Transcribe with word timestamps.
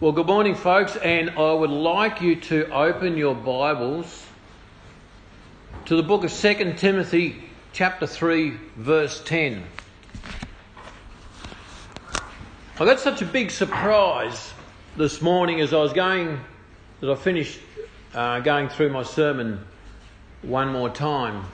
Well, 0.00 0.12
good 0.12 0.28
morning, 0.28 0.54
folks, 0.54 0.96
and 0.96 1.28
I 1.28 1.52
would 1.52 1.68
like 1.68 2.22
you 2.22 2.34
to 2.34 2.70
open 2.72 3.18
your 3.18 3.34
Bibles 3.34 4.24
to 5.84 5.94
the 5.94 6.02
book 6.02 6.24
of 6.24 6.32
2 6.32 6.72
Timothy, 6.78 7.36
chapter 7.74 8.06
3, 8.06 8.56
verse 8.76 9.22
10. 9.26 9.62
I 12.78 12.84
got 12.86 12.98
such 12.98 13.20
a 13.20 13.26
big 13.26 13.50
surprise 13.50 14.54
this 14.96 15.20
morning 15.20 15.60
as 15.60 15.74
I 15.74 15.76
was 15.76 15.92
going, 15.92 16.40
as 17.02 17.08
I 17.10 17.14
finished 17.14 17.60
uh, 18.14 18.40
going 18.40 18.70
through 18.70 18.88
my 18.94 19.02
sermon 19.02 19.62
one 20.40 20.72
more 20.72 20.88
time 20.88 21.44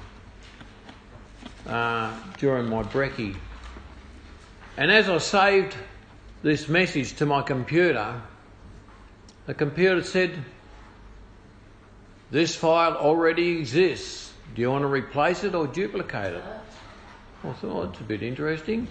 uh, 1.66 2.16
during 2.38 2.68
my 2.68 2.84
brekkie. 2.84 3.34
And 4.76 4.92
as 4.92 5.08
I 5.08 5.18
saved 5.18 5.74
this 6.44 6.68
message 6.68 7.16
to 7.16 7.26
my 7.26 7.42
computer, 7.42 8.22
the 9.46 9.54
computer 9.54 10.02
said, 10.02 10.36
This 12.30 12.54
file 12.54 12.94
already 12.94 13.58
exists. 13.58 14.32
Do 14.54 14.62
you 14.62 14.70
want 14.70 14.82
to 14.82 14.88
replace 14.88 15.44
it 15.44 15.54
or 15.54 15.66
duplicate 15.66 16.34
it? 16.34 16.44
I 17.44 17.52
thought, 17.52 17.96
oh, 17.98 18.00
a 18.00 18.04
bit 18.04 18.22
interesting. 18.22 18.88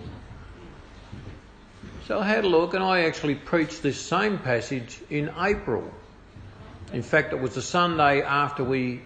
So 2.08 2.20
I 2.20 2.28
had 2.28 2.46
a 2.46 2.48
look 2.48 2.74
and 2.74 2.84
I 2.84 3.06
actually 3.06 3.36
preached 3.36 3.82
this 3.82 4.00
same 4.00 4.38
passage 4.38 5.02
in 5.10 5.32
April. 5.40 5.92
In 6.94 7.02
fact, 7.02 7.34
it 7.34 7.40
was 7.40 7.56
the 7.56 7.62
Sunday 7.62 8.22
after 8.22 8.64
we 8.64 9.02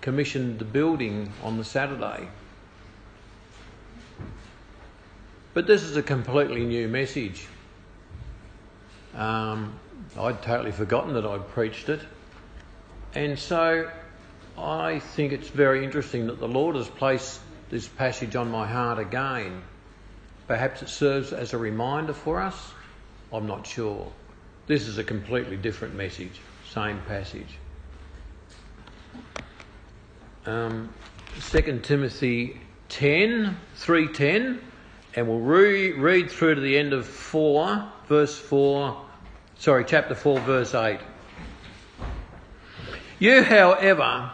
commissioned 0.00 0.58
the 0.58 0.64
building 0.64 1.32
on 1.42 1.56
the 1.58 1.64
Saturday. 1.64 2.28
But 5.54 5.66
this 5.66 5.82
is 5.82 5.96
a 5.96 6.02
completely 6.02 6.64
new 6.64 6.88
message. 6.88 7.46
Um, 9.14 9.78
I'd 10.18 10.42
totally 10.42 10.72
forgotten 10.72 11.14
that 11.14 11.26
I'd 11.26 11.48
preached 11.48 11.88
it. 11.88 12.00
And 13.14 13.38
so 13.38 13.90
I 14.58 14.98
think 14.98 15.32
it's 15.32 15.48
very 15.48 15.84
interesting 15.84 16.26
that 16.26 16.38
the 16.38 16.48
Lord 16.48 16.76
has 16.76 16.88
placed 16.88 17.40
this 17.70 17.88
passage 17.88 18.36
on 18.36 18.50
my 18.50 18.66
heart 18.66 18.98
again. 18.98 19.62
Perhaps 20.46 20.82
it 20.82 20.88
serves 20.88 21.32
as 21.32 21.52
a 21.52 21.58
reminder 21.58 22.12
for 22.12 22.40
us. 22.40 22.72
I'm 23.32 23.46
not 23.46 23.66
sure. 23.66 24.10
This 24.66 24.86
is 24.86 24.98
a 24.98 25.04
completely 25.04 25.56
different 25.56 25.94
message, 25.94 26.40
same 26.70 27.00
passage. 27.02 27.58
Um, 30.46 30.92
2 31.50 31.80
Timothy 31.82 32.60
10, 32.88 33.56
310, 33.74 34.60
and 35.16 35.28
we'll 35.28 35.40
re- 35.40 35.92
read 35.92 36.30
through 36.30 36.54
to 36.54 36.60
the 36.60 36.78
end 36.78 36.92
of 36.92 37.06
4, 37.06 37.90
verse 38.08 38.38
4 38.38 39.05
Sorry, 39.58 39.84
chapter 39.84 40.14
4, 40.14 40.40
verse 40.40 40.74
8. 40.74 41.00
You, 43.18 43.42
however, 43.42 44.30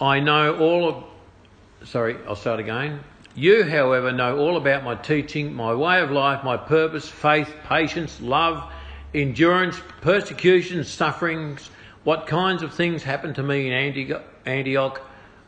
I 0.00 0.20
know 0.20 0.58
all 0.58 0.88
of. 0.88 1.88
Sorry, 1.88 2.16
I'll 2.28 2.36
start 2.36 2.60
again. 2.60 3.00
You, 3.34 3.64
however, 3.64 4.12
know 4.12 4.38
all 4.38 4.58
about 4.58 4.84
my 4.84 4.96
teaching, 4.96 5.54
my 5.54 5.74
way 5.74 6.02
of 6.02 6.10
life, 6.10 6.44
my 6.44 6.58
purpose, 6.58 7.08
faith, 7.08 7.54
patience, 7.64 8.20
love, 8.20 8.70
endurance, 9.14 9.80
persecutions, 10.02 10.88
sufferings, 10.88 11.70
what 12.04 12.26
kinds 12.26 12.62
of 12.62 12.74
things 12.74 13.02
happened 13.02 13.36
to 13.36 13.42
me 13.42 13.66
in 13.66 14.22
Antioch, 14.44 15.00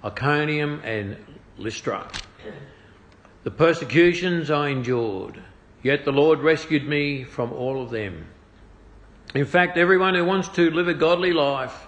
Iconium, 0.02 0.80
and 0.84 1.16
Lystra. 1.58 2.08
The 3.44 3.50
persecutions 3.50 4.50
I 4.50 4.68
endured, 4.68 5.42
yet 5.82 6.04
the 6.06 6.12
Lord 6.12 6.38
rescued 6.38 6.88
me 6.88 7.24
from 7.24 7.52
all 7.52 7.82
of 7.82 7.90
them. 7.90 8.26
In 9.34 9.46
fact, 9.46 9.78
everyone 9.78 10.14
who 10.14 10.26
wants 10.26 10.48
to 10.50 10.70
live 10.70 10.88
a 10.88 10.94
godly 10.94 11.32
life 11.32 11.86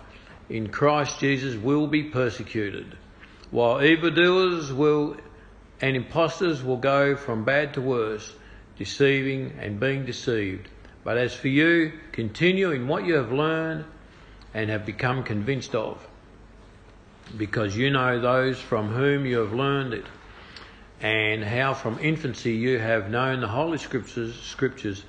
in 0.49 0.71
Christ 0.71 1.21
Jesus 1.21 1.55
will 1.55 1.87
be 1.87 2.05
persecuted, 2.05 2.97
while 3.51 3.85
evildoers 3.85 4.73
will 4.73 5.19
and 5.79 5.95
impostors 5.95 6.63
will 6.63 6.79
go 6.79 7.17
from 7.17 7.45
bad 7.45 7.75
to 7.75 7.83
worse, 7.83 8.35
deceiving 8.79 9.53
and 9.61 9.79
being 9.79 10.07
deceived. 10.07 10.71
But 11.03 11.19
as 11.19 11.35
for 11.35 11.49
you, 11.49 11.93
continue 12.13 12.71
in 12.71 12.89
what 12.89 13.05
you 13.05 13.15
have 13.15 13.31
learned 13.31 13.85
and 14.55 14.71
have 14.71 14.87
become 14.87 15.23
convinced 15.23 15.75
of, 15.75 16.07
because 17.37 17.77
you 17.77 17.91
know 17.91 18.21
those 18.21 18.59
from 18.59 18.89
whom 18.89 19.27
you 19.27 19.41
have 19.41 19.53
learned 19.53 19.93
it, 19.93 20.07
and 21.03 21.45
how 21.45 21.75
from 21.75 21.99
infancy 21.99 22.53
you 22.53 22.79
have 22.79 23.11
known 23.11 23.41
the 23.41 23.49
Holy 23.49 23.77
Scriptures, 23.77 24.35
Scriptures 24.41 25.05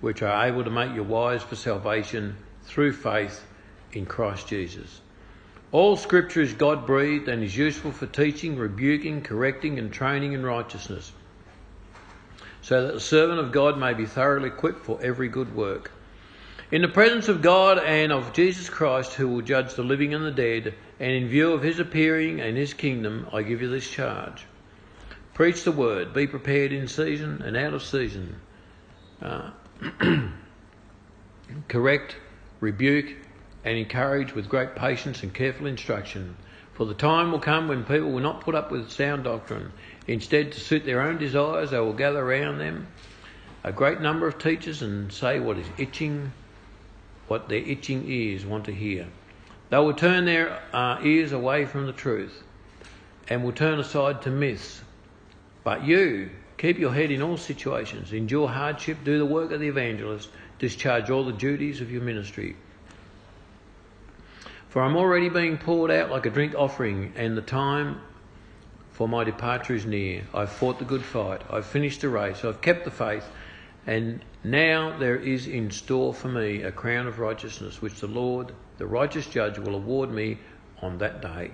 which 0.00 0.22
are 0.22 0.46
able 0.46 0.64
to 0.64 0.70
make 0.70 0.94
you 0.94 1.02
wise 1.02 1.42
for 1.42 1.56
salvation 1.56 2.36
through 2.64 2.92
faith 2.92 3.44
in 3.92 4.06
Christ 4.06 4.48
Jesus. 4.48 5.00
All 5.72 5.96
scripture 5.96 6.40
is 6.40 6.52
God 6.52 6.86
breathed 6.86 7.28
and 7.28 7.44
is 7.44 7.56
useful 7.56 7.92
for 7.92 8.06
teaching, 8.06 8.56
rebuking, 8.56 9.22
correcting, 9.22 9.78
and 9.78 9.92
training 9.92 10.32
in 10.32 10.44
righteousness, 10.44 11.12
so 12.60 12.86
that 12.86 12.94
the 12.94 13.00
servant 13.00 13.38
of 13.38 13.52
God 13.52 13.78
may 13.78 13.94
be 13.94 14.06
thoroughly 14.06 14.48
equipped 14.48 14.84
for 14.84 14.98
every 15.02 15.28
good 15.28 15.54
work. 15.54 15.92
In 16.72 16.82
the 16.82 16.88
presence 16.88 17.28
of 17.28 17.42
God 17.42 17.78
and 17.78 18.12
of 18.12 18.32
Jesus 18.32 18.68
Christ, 18.68 19.14
who 19.14 19.28
will 19.28 19.42
judge 19.42 19.74
the 19.74 19.82
living 19.82 20.14
and 20.14 20.24
the 20.24 20.30
dead, 20.30 20.74
and 20.98 21.12
in 21.12 21.28
view 21.28 21.52
of 21.52 21.62
his 21.62 21.78
appearing 21.80 22.40
and 22.40 22.56
his 22.56 22.74
kingdom, 22.74 23.28
I 23.32 23.42
give 23.42 23.60
you 23.62 23.68
this 23.68 23.90
charge. 23.90 24.46
Preach 25.34 25.64
the 25.64 25.72
word, 25.72 26.12
be 26.12 26.26
prepared 26.26 26.72
in 26.72 26.86
season 26.86 27.42
and 27.42 27.56
out 27.56 27.74
of 27.74 27.82
season. 27.82 28.40
Uh, 29.22 29.50
correct, 31.68 32.16
rebuke, 32.60 33.16
and 33.64 33.76
encourage 33.76 34.34
with 34.34 34.48
great 34.48 34.74
patience 34.74 35.22
and 35.22 35.32
careful 35.32 35.66
instruction. 35.66 36.36
For 36.74 36.86
the 36.86 36.94
time 36.94 37.32
will 37.32 37.40
come 37.40 37.68
when 37.68 37.84
people 37.84 38.10
will 38.10 38.22
not 38.22 38.40
put 38.40 38.54
up 38.54 38.70
with 38.70 38.90
sound 38.90 39.24
doctrine. 39.24 39.72
Instead, 40.06 40.52
to 40.52 40.60
suit 40.60 40.84
their 40.84 41.02
own 41.02 41.18
desires, 41.18 41.70
they 41.70 41.78
will 41.78 41.92
gather 41.92 42.20
around 42.20 42.58
them 42.58 42.86
a 43.62 43.72
great 43.72 44.00
number 44.00 44.26
of 44.26 44.38
teachers 44.38 44.82
and 44.82 45.12
say 45.12 45.38
what 45.38 45.58
is 45.58 45.66
itching, 45.76 46.32
what 47.28 47.48
their 47.48 47.58
itching 47.58 48.04
ears 48.08 48.46
want 48.46 48.64
to 48.64 48.72
hear. 48.72 49.06
They 49.68 49.78
will 49.78 49.94
turn 49.94 50.24
their 50.24 50.58
uh, 50.72 50.98
ears 51.02 51.32
away 51.32 51.66
from 51.66 51.86
the 51.86 51.92
truth 51.92 52.42
and 53.28 53.44
will 53.44 53.52
turn 53.52 53.78
aside 53.78 54.22
to 54.22 54.30
myths. 54.30 54.82
But 55.62 55.84
you, 55.84 56.30
Keep 56.60 56.78
your 56.78 56.92
head 56.92 57.10
in 57.10 57.22
all 57.22 57.38
situations, 57.38 58.12
endure 58.12 58.46
hardship, 58.46 58.98
do 59.02 59.16
the 59.16 59.24
work 59.24 59.50
of 59.50 59.60
the 59.60 59.68
evangelist, 59.68 60.28
discharge 60.58 61.08
all 61.08 61.24
the 61.24 61.32
duties 61.32 61.80
of 61.80 61.90
your 61.90 62.02
ministry. 62.02 62.54
For 64.68 64.82
I'm 64.82 64.94
already 64.94 65.30
being 65.30 65.56
poured 65.56 65.90
out 65.90 66.10
like 66.10 66.26
a 66.26 66.30
drink 66.30 66.54
offering, 66.54 67.14
and 67.16 67.34
the 67.34 67.40
time 67.40 68.02
for 68.92 69.08
my 69.08 69.24
departure 69.24 69.72
is 69.74 69.86
near. 69.86 70.24
I've 70.34 70.52
fought 70.52 70.78
the 70.78 70.84
good 70.84 71.02
fight, 71.02 71.40
I've 71.48 71.64
finished 71.64 72.02
the 72.02 72.10
race, 72.10 72.44
I've 72.44 72.60
kept 72.60 72.84
the 72.84 72.90
faith, 72.90 73.26
and 73.86 74.22
now 74.44 74.98
there 74.98 75.16
is 75.16 75.46
in 75.46 75.70
store 75.70 76.12
for 76.12 76.28
me 76.28 76.60
a 76.60 76.70
crown 76.70 77.06
of 77.06 77.18
righteousness, 77.18 77.80
which 77.80 78.00
the 78.00 78.06
Lord, 78.06 78.52
the 78.76 78.86
righteous 78.86 79.26
judge, 79.26 79.58
will 79.58 79.76
award 79.76 80.10
me 80.10 80.36
on 80.82 80.98
that 80.98 81.22
day, 81.22 81.52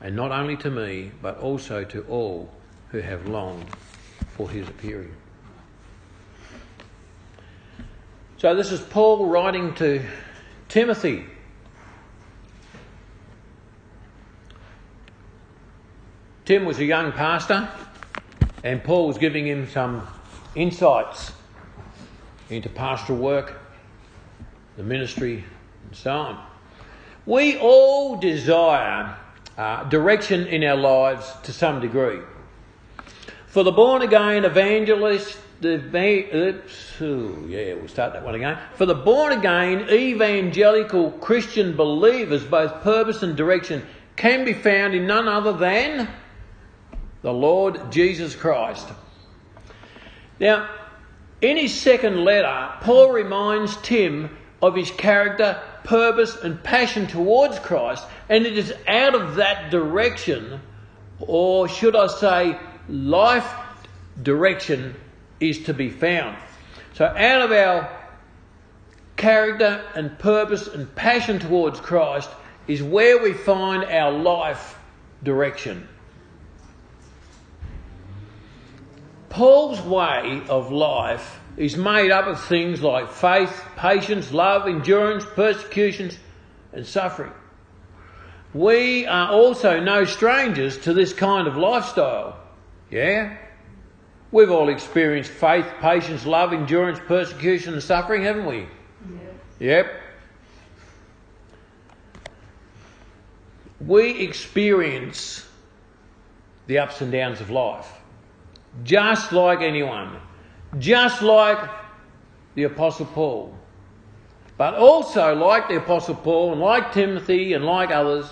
and 0.00 0.16
not 0.16 0.32
only 0.32 0.56
to 0.56 0.70
me, 0.70 1.10
but 1.20 1.36
also 1.40 1.84
to 1.84 2.04
all 2.04 2.50
who 2.88 3.00
have 3.00 3.28
longed 3.28 3.66
for 4.40 4.50
his 4.50 4.66
appearing. 4.68 5.14
So, 8.38 8.54
this 8.54 8.72
is 8.72 8.80
Paul 8.80 9.26
writing 9.26 9.74
to 9.74 10.02
Timothy. 10.70 11.26
Tim 16.46 16.64
was 16.64 16.78
a 16.78 16.86
young 16.86 17.12
pastor, 17.12 17.68
and 18.64 18.82
Paul 18.82 19.08
was 19.08 19.18
giving 19.18 19.46
him 19.46 19.68
some 19.68 20.08
insights 20.54 21.32
into 22.48 22.70
pastoral 22.70 23.18
work, 23.18 23.60
the 24.78 24.82
ministry, 24.82 25.44
and 25.86 25.94
so 25.94 26.12
on. 26.12 26.46
We 27.26 27.58
all 27.58 28.16
desire 28.16 29.18
uh, 29.58 29.84
direction 29.90 30.46
in 30.46 30.64
our 30.64 30.76
lives 30.76 31.30
to 31.42 31.52
some 31.52 31.82
degree. 31.82 32.20
For 33.50 33.64
the 33.64 33.72
born 33.72 34.02
again 34.02 34.44
evangelist, 34.44 35.36
the 35.60 35.82
oops, 36.32 37.00
ooh, 37.02 37.46
yeah, 37.48 37.74
we'll 37.74 37.88
start 37.88 38.12
that 38.12 38.24
one 38.24 38.36
again. 38.36 38.56
For 38.76 38.86
the 38.86 38.94
born 38.94 39.32
again 39.32 39.90
evangelical 39.90 41.10
Christian 41.10 41.74
believers, 41.74 42.44
both 42.44 42.80
purpose 42.82 43.24
and 43.24 43.36
direction 43.36 43.84
can 44.14 44.44
be 44.44 44.52
found 44.52 44.94
in 44.94 45.08
none 45.08 45.26
other 45.26 45.52
than 45.52 46.08
the 47.22 47.32
Lord 47.32 47.90
Jesus 47.90 48.36
Christ. 48.36 48.86
Now, 50.38 50.70
in 51.40 51.56
his 51.56 51.74
second 51.74 52.24
letter, 52.24 52.74
Paul 52.82 53.10
reminds 53.10 53.76
Tim 53.78 54.38
of 54.62 54.76
his 54.76 54.92
character, 54.92 55.60
purpose, 55.82 56.36
and 56.36 56.62
passion 56.62 57.08
towards 57.08 57.58
Christ, 57.58 58.04
and 58.28 58.46
it 58.46 58.56
is 58.56 58.72
out 58.86 59.16
of 59.16 59.34
that 59.36 59.72
direction, 59.72 60.60
or 61.18 61.68
should 61.68 61.96
I 61.96 62.06
say, 62.06 62.56
life 62.90 63.50
direction 64.22 64.94
is 65.38 65.64
to 65.64 65.74
be 65.74 65.88
found. 65.88 66.36
So, 66.94 67.06
out 67.06 67.42
of 67.42 67.52
our 67.52 67.90
character 69.16 69.84
and 69.94 70.18
purpose 70.18 70.66
and 70.66 70.94
passion 70.94 71.38
towards 71.38 71.80
Christ 71.80 72.28
is 72.66 72.82
where 72.82 73.22
we 73.22 73.32
find 73.32 73.84
our 73.84 74.10
life 74.12 74.78
direction. 75.22 75.88
Paul's 79.28 79.80
way 79.80 80.42
of 80.48 80.72
life 80.72 81.38
is 81.56 81.76
made 81.76 82.10
up 82.10 82.26
of 82.26 82.42
things 82.44 82.82
like 82.82 83.10
faith, 83.10 83.64
patience, 83.76 84.32
love, 84.32 84.66
endurance, 84.66 85.24
persecutions, 85.24 86.18
and 86.72 86.86
suffering. 86.86 87.32
We 88.52 89.06
are 89.06 89.30
also 89.30 89.78
no 89.78 90.04
strangers 90.04 90.78
to 90.78 90.92
this 90.92 91.12
kind 91.12 91.46
of 91.46 91.56
lifestyle. 91.56 92.39
Yeah? 92.90 93.36
We've 94.32 94.50
all 94.50 94.68
experienced 94.68 95.30
faith, 95.30 95.66
patience, 95.80 96.24
love, 96.24 96.52
endurance, 96.52 97.00
persecution, 97.06 97.74
and 97.74 97.82
suffering, 97.82 98.22
haven't 98.22 98.46
we? 98.46 98.66
Yep. 99.58 99.92
We 103.80 104.20
experience 104.20 105.46
the 106.66 106.78
ups 106.78 107.00
and 107.00 107.10
downs 107.10 107.40
of 107.40 107.50
life 107.50 107.90
just 108.84 109.32
like 109.32 109.60
anyone, 109.60 110.16
just 110.78 111.22
like 111.22 111.58
the 112.54 112.64
Apostle 112.64 113.06
Paul. 113.06 113.54
But 114.56 114.74
also, 114.74 115.34
like 115.34 115.68
the 115.68 115.76
Apostle 115.76 116.14
Paul 116.14 116.52
and 116.52 116.60
like 116.60 116.92
Timothy 116.92 117.54
and 117.54 117.64
like 117.64 117.90
others, 117.90 118.30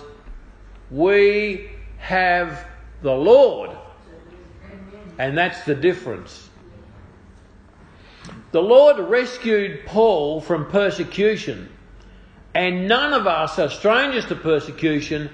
we 0.91 1.71
have 1.97 2.65
the 3.01 3.11
Lord. 3.11 3.71
And 5.19 5.37
that's 5.37 5.65
the 5.65 5.75
difference. 5.75 6.49
The 8.51 8.61
Lord 8.61 8.97
rescued 8.97 9.85
Paul 9.85 10.41
from 10.41 10.71
persecution, 10.71 11.69
and 12.55 12.87
none 12.87 13.13
of 13.13 13.27
us 13.27 13.59
are 13.59 13.69
strangers 13.69 14.25
to 14.27 14.35
persecution, 14.35 15.29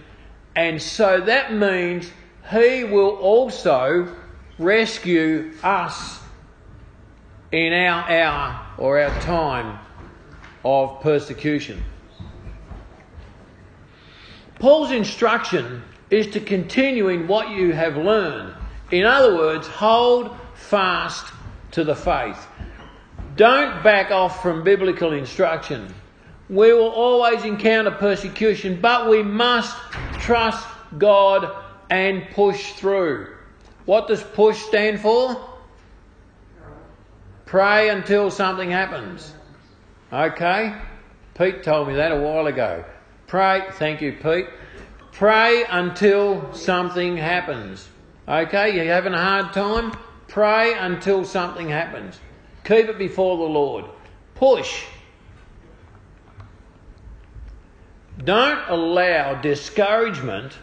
and 0.56 0.82
so 0.82 1.22
that 1.22 1.54
means 1.54 2.12
He 2.52 2.84
will 2.84 3.16
also 3.18 4.14
rescue 4.58 5.54
us 5.64 6.20
in 7.52 7.72
our 7.72 8.10
hour 8.10 8.66
or 8.78 9.00
our 9.00 9.22
time 9.22 9.80
of 10.66 11.00
persecution. 11.02 11.84
Paul's 14.60 14.92
instruction 14.92 15.84
is 16.10 16.28
to 16.28 16.40
continue 16.40 17.10
in 17.10 17.28
what 17.28 17.50
you 17.52 17.72
have 17.72 17.96
learned. 17.98 18.56
In 18.92 19.06
other 19.06 19.36
words, 19.36 19.68
hold 19.68 20.36
fast 20.54 21.32
to 21.72 21.84
the 21.84 21.96
faith. 21.96 22.48
Don't 23.36 23.84
back 23.84 24.12
off 24.12 24.42
from 24.42 24.64
biblical 24.64 25.12
instruction. 25.12 25.94
We 26.50 26.72
will 26.74 26.90
always 26.90 27.44
encounter 27.44 27.92
persecution, 27.92 28.80
but 28.80 29.10
we 29.10 29.24
must 29.24 29.76
trust 30.20 30.66
God 30.98 31.52
and 31.90 32.30
push 32.32 32.74
through. 32.74 33.36
What 33.86 34.08
does 34.08 34.24
push 34.24 34.60
stand 34.60 35.00
for? 35.00 35.50
Pray 37.46 37.90
until 37.90 38.32
something 38.32 38.70
happens. 38.70 39.34
Okay? 40.14 40.76
Pete 41.36 41.64
told 41.64 41.88
me 41.88 41.96
that 41.96 42.12
a 42.12 42.20
while 42.20 42.48
ago. 42.48 42.86
Pray, 43.28 43.64
thank 43.74 44.02
you, 44.02 44.14
Pete. 44.14 44.48
Pray 45.12 45.66
until 45.70 46.54
something 46.54 47.18
happens. 47.18 47.88
Okay, 48.28 48.76
you're 48.76 48.86
having 48.86 49.14
a 49.14 49.22
hard 49.22 49.54
time? 49.54 49.94
Pray 50.28 50.74
until 50.74 51.26
something 51.26 51.70
happens. 51.70 52.20
Keep 52.64 52.90
it 52.90 52.98
before 52.98 53.38
the 53.38 53.44
Lord. 53.44 53.86
Push. 54.34 54.84
Don't 58.24 58.60
allow 58.68 59.40
discouragement 59.42 60.58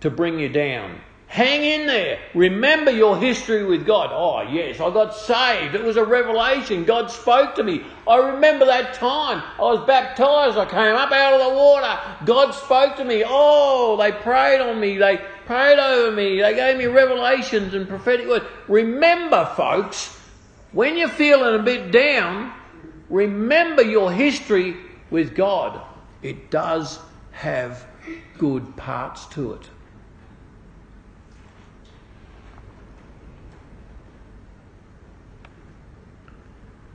to 0.00 0.10
bring 0.10 0.40
you 0.40 0.48
down. 0.48 1.00
Hang 1.28 1.62
in 1.62 1.86
there. 1.86 2.18
Remember 2.34 2.90
your 2.90 3.16
history 3.18 3.64
with 3.64 3.84
God. 3.84 4.10
Oh, 4.12 4.42
yes, 4.50 4.80
I 4.80 4.90
got 4.90 5.14
saved. 5.14 5.74
It 5.74 5.82
was 5.82 5.96
a 5.96 6.04
revelation. 6.04 6.84
God 6.84 7.10
spoke 7.10 7.56
to 7.56 7.64
me. 7.64 7.84
I 8.08 8.16
remember 8.30 8.64
that 8.66 8.94
time. 8.94 9.42
I 9.58 9.62
was 9.62 9.86
baptized. 9.86 10.56
I 10.56 10.64
came 10.66 10.94
up 10.94 11.12
out 11.12 11.34
of 11.34 11.50
the 11.50 11.56
water. 11.56 12.00
God 12.24 12.52
spoke 12.52 12.96
to 12.96 13.04
me. 13.04 13.24
Oh, 13.26 13.96
they 13.96 14.12
prayed 14.12 14.60
on 14.60 14.78
me. 14.80 14.98
They 14.98 15.24
prayed 15.46 15.78
over 15.78 16.14
me. 16.14 16.40
They 16.40 16.54
gave 16.54 16.76
me 16.76 16.86
revelations 16.86 17.72
and 17.72 17.88
prophetic 17.88 18.28
words. 18.28 18.44
Remember, 18.68 19.50
folks, 19.56 20.18
when 20.72 20.98
you're 20.98 21.08
feeling 21.08 21.58
a 21.58 21.62
bit 21.62 21.92
down, 21.92 22.52
remember 23.08 23.82
your 23.82 24.12
history 24.12 24.76
with 25.10 25.34
God. 25.34 25.80
It 26.22 26.50
does 26.50 26.98
have 27.30 27.86
good 28.38 28.76
parts 28.76 29.26
to 29.26 29.52
it. 29.54 29.70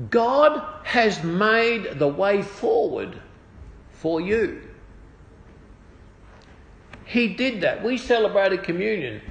God 0.09 0.63
has 0.83 1.24
made 1.24 2.00
the 2.00 2.07
way 2.07 2.42
forward 2.42 3.21
for 3.92 4.19
you. 4.19 4.62
He 7.12 7.28
did 7.28 7.60
that. 7.60 7.84
We 7.84 7.98
celebrated 7.98 8.63
communion. 8.63 9.22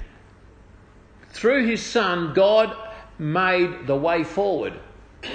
Through 1.29 1.65
His 1.65 1.83
Son, 1.83 2.31
God 2.35 2.77
made 3.17 3.87
the 3.87 3.95
way 3.95 4.23
forward 4.23 4.73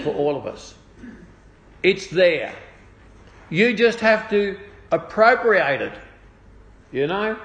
for 0.04 0.14
all 0.14 0.36
of 0.36 0.46
us. 0.46 0.76
It's 1.82 2.06
there. 2.06 2.54
You 3.50 3.74
just 3.74 3.98
have 3.98 4.30
to 4.30 4.60
appropriate 4.92 5.82
it. 5.82 5.92
You 6.92 7.08
know? 7.08 7.36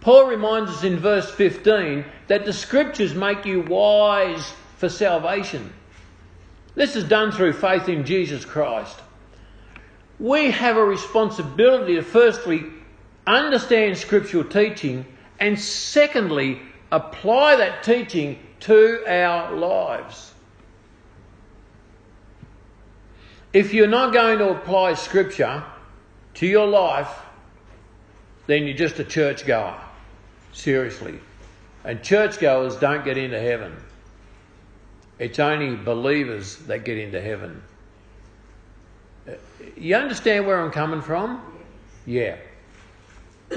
Paul 0.00 0.26
reminds 0.26 0.72
us 0.72 0.82
in 0.82 0.98
verse 0.98 1.30
15 1.30 2.04
that 2.26 2.44
the 2.44 2.52
scriptures 2.52 3.14
make 3.14 3.46
you 3.46 3.60
wise 3.60 4.54
for 4.76 4.88
salvation. 4.88 5.72
This 6.74 6.96
is 6.96 7.04
done 7.04 7.30
through 7.30 7.52
faith 7.52 7.88
in 7.88 8.04
Jesus 8.04 8.44
Christ. 8.44 8.98
We 10.20 10.50
have 10.50 10.76
a 10.76 10.84
responsibility 10.84 11.94
to 11.94 12.02
firstly 12.02 12.64
understand 13.26 13.96
scriptural 13.96 14.44
teaching 14.44 15.06
and 15.40 15.58
secondly 15.58 16.60
apply 16.92 17.56
that 17.56 17.82
teaching 17.82 18.38
to 18.60 19.02
our 19.08 19.56
lives. 19.56 20.34
If 23.54 23.72
you're 23.72 23.86
not 23.86 24.12
going 24.12 24.38
to 24.38 24.50
apply 24.50 24.94
scripture 24.94 25.64
to 26.34 26.46
your 26.46 26.66
life, 26.66 27.10
then 28.46 28.64
you're 28.64 28.76
just 28.76 28.98
a 28.98 29.04
churchgoer. 29.04 29.80
Seriously. 30.52 31.18
And 31.82 32.02
churchgoers 32.02 32.76
don't 32.76 33.04
get 33.04 33.16
into 33.16 33.40
heaven. 33.40 33.74
It's 35.18 35.38
only 35.38 35.76
believers 35.76 36.56
that 36.66 36.84
get 36.84 36.98
into 36.98 37.20
heaven. 37.22 37.62
Uh, 39.28 39.32
you 39.76 39.94
understand 39.96 40.46
where 40.46 40.60
I'm 40.60 40.70
coming 40.70 41.02
from? 41.02 41.42
Yeah. 42.06 42.36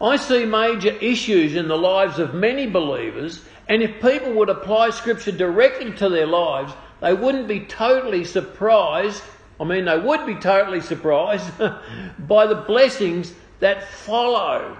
I 0.00 0.16
see 0.16 0.44
major 0.44 0.90
issues 0.90 1.54
in 1.54 1.68
the 1.68 1.78
lives 1.78 2.18
of 2.18 2.34
many 2.34 2.66
believers, 2.66 3.44
and 3.68 3.82
if 3.82 4.02
people 4.02 4.32
would 4.34 4.48
apply 4.48 4.90
Scripture 4.90 5.32
directly 5.32 5.92
to 5.92 6.08
their 6.08 6.26
lives, 6.26 6.72
they 7.00 7.14
wouldn't 7.14 7.46
be 7.46 7.60
totally 7.60 8.24
surprised. 8.24 9.22
I 9.60 9.64
mean, 9.64 9.84
they 9.84 9.98
would 9.98 10.26
be 10.26 10.34
totally 10.34 10.80
surprised 10.80 11.50
by 12.18 12.46
the 12.46 12.56
blessings 12.56 13.32
that 13.60 13.88
follow. 13.88 14.76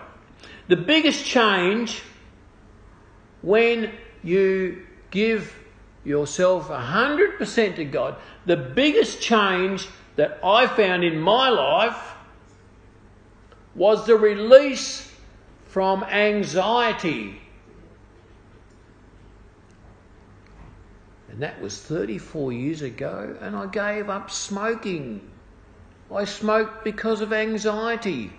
The 0.67 0.77
biggest 0.77 1.25
change 1.25 2.03
when 3.43 3.93
you 4.25 4.87
give 5.11 5.55
yourself 6.05 6.69
100% 6.69 7.77
to 7.77 7.85
God. 7.85 8.17
The 8.47 8.57
biggest 8.57 9.21
change 9.21 9.89
that 10.17 10.41
I 10.45 10.67
found 10.67 11.05
in 11.05 11.21
my 11.21 11.49
life 11.49 12.15
was 13.75 14.07
the 14.07 14.17
release 14.17 15.11
from 15.67 16.05
anxiety. 16.05 17.41
And 21.31 21.41
that 21.41 21.61
was 21.63 21.81
34 21.81 22.53
years 22.53 22.83
ago, 22.83 23.35
and 23.41 23.57
I 23.57 23.67
gave 23.67 24.11
up 24.11 24.31
smoking. 24.31 25.31
I 26.15 26.27
smoked 26.27 26.85
because 26.85 27.23
of 27.23 27.33
anxiety. 27.33 28.33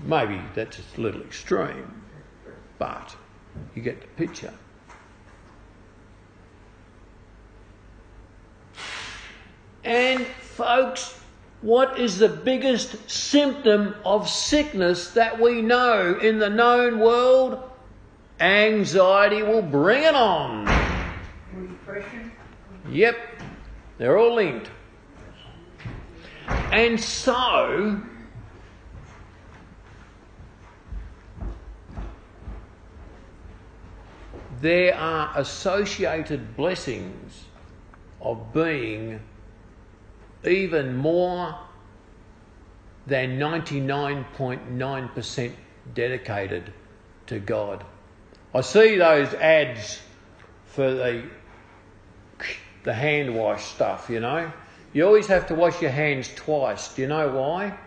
Maybe 0.00 0.38
that's 0.54 0.78
a 0.78 1.00
little 1.00 1.22
extreme, 1.22 2.02
but 2.78 3.16
you 3.74 3.82
get 3.82 4.00
the 4.00 4.06
picture. 4.08 4.52
And, 9.84 10.24
folks, 10.26 11.20
what 11.60 11.98
is 11.98 12.18
the 12.18 12.28
biggest 12.28 13.10
symptom 13.10 13.94
of 14.04 14.28
sickness 14.28 15.10
that 15.10 15.40
we 15.40 15.60
know 15.60 16.18
in 16.20 16.38
the 16.38 16.48
known 16.48 17.00
world? 17.00 17.70
Anxiety 18.40 19.42
will 19.42 19.62
bring 19.62 20.02
it 20.02 20.14
on. 20.14 20.64
Depression. 21.54 22.32
Yep, 22.90 23.16
they're 23.98 24.18
all 24.18 24.34
linked. 24.34 24.70
And 26.46 27.00
so, 27.00 28.00
there 34.64 34.96
are 34.96 35.30
associated 35.36 36.56
blessings 36.56 37.44
of 38.22 38.54
being 38.54 39.20
even 40.42 40.96
more 40.96 41.54
than 43.06 43.38
99.9% 43.38 45.52
dedicated 45.92 46.72
to 47.26 47.38
God. 47.38 47.84
I 48.54 48.62
see 48.62 48.96
those 48.96 49.34
ads 49.34 50.00
for 50.64 50.94
the 50.94 51.28
the 52.84 52.94
hand 52.94 53.36
wash 53.36 53.64
stuff, 53.64 54.08
you 54.08 54.20
know. 54.20 54.50
You 54.94 55.06
always 55.06 55.26
have 55.26 55.48
to 55.48 55.54
wash 55.54 55.82
your 55.82 55.90
hands 55.90 56.30
twice. 56.34 56.94
Do 56.94 57.02
you 57.02 57.08
know 57.08 57.28
why? 57.28 57.78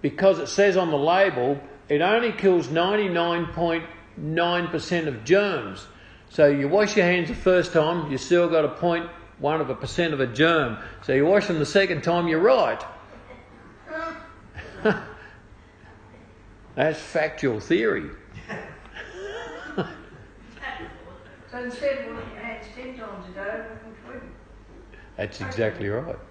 Because 0.00 0.40
it 0.40 0.48
says 0.48 0.76
on 0.76 0.90
the 0.90 0.98
label 0.98 1.60
it 1.88 2.00
only 2.00 2.32
kills 2.32 2.66
99.9% 2.66 5.06
of 5.06 5.24
germs. 5.24 5.86
So 6.32 6.46
you 6.46 6.66
wash 6.66 6.96
your 6.96 7.04
hands 7.04 7.28
the 7.28 7.34
first 7.34 7.74
time, 7.74 8.10
you 8.10 8.16
still 8.16 8.48
got 8.48 8.64
a 8.64 8.68
point 8.70 9.06
one 9.38 9.60
of 9.60 9.68
a 9.68 9.74
percent 9.74 10.14
of 10.14 10.20
a 10.20 10.26
germ. 10.26 10.78
So 11.02 11.12
you 11.12 11.26
wash 11.26 11.46
them 11.46 11.58
the 11.58 11.66
second 11.66 12.02
time, 12.02 12.26
you're 12.26 12.40
right. 12.40 12.82
That's 16.74 16.98
factual 16.98 17.60
theory. 17.60 18.08
So 21.50 21.58
instead 21.58 21.98
of 21.98 22.14
washing 22.14 22.30
your 22.30 22.40
hands 22.40 22.66
ten 22.74 22.96
times 22.96 23.26
a 23.28 23.32
day, 23.34 23.64
That's 25.18 25.40
exactly 25.42 25.88
right. 25.90 26.16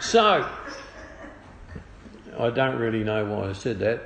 So, 0.00 0.48
I 2.38 2.48
don't 2.50 2.78
really 2.78 3.04
know 3.04 3.26
why 3.26 3.50
I 3.50 3.52
said 3.52 3.78
that, 3.80 4.02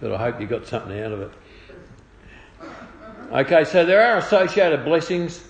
but 0.00 0.12
I 0.12 0.16
hope 0.18 0.40
you 0.40 0.46
got 0.46 0.64
something 0.64 0.98
out 1.00 1.10
of 1.10 1.20
it. 1.22 1.32
Okay, 3.32 3.64
so 3.64 3.84
there 3.84 4.12
are 4.12 4.18
associated 4.18 4.84
blessings, 4.84 5.42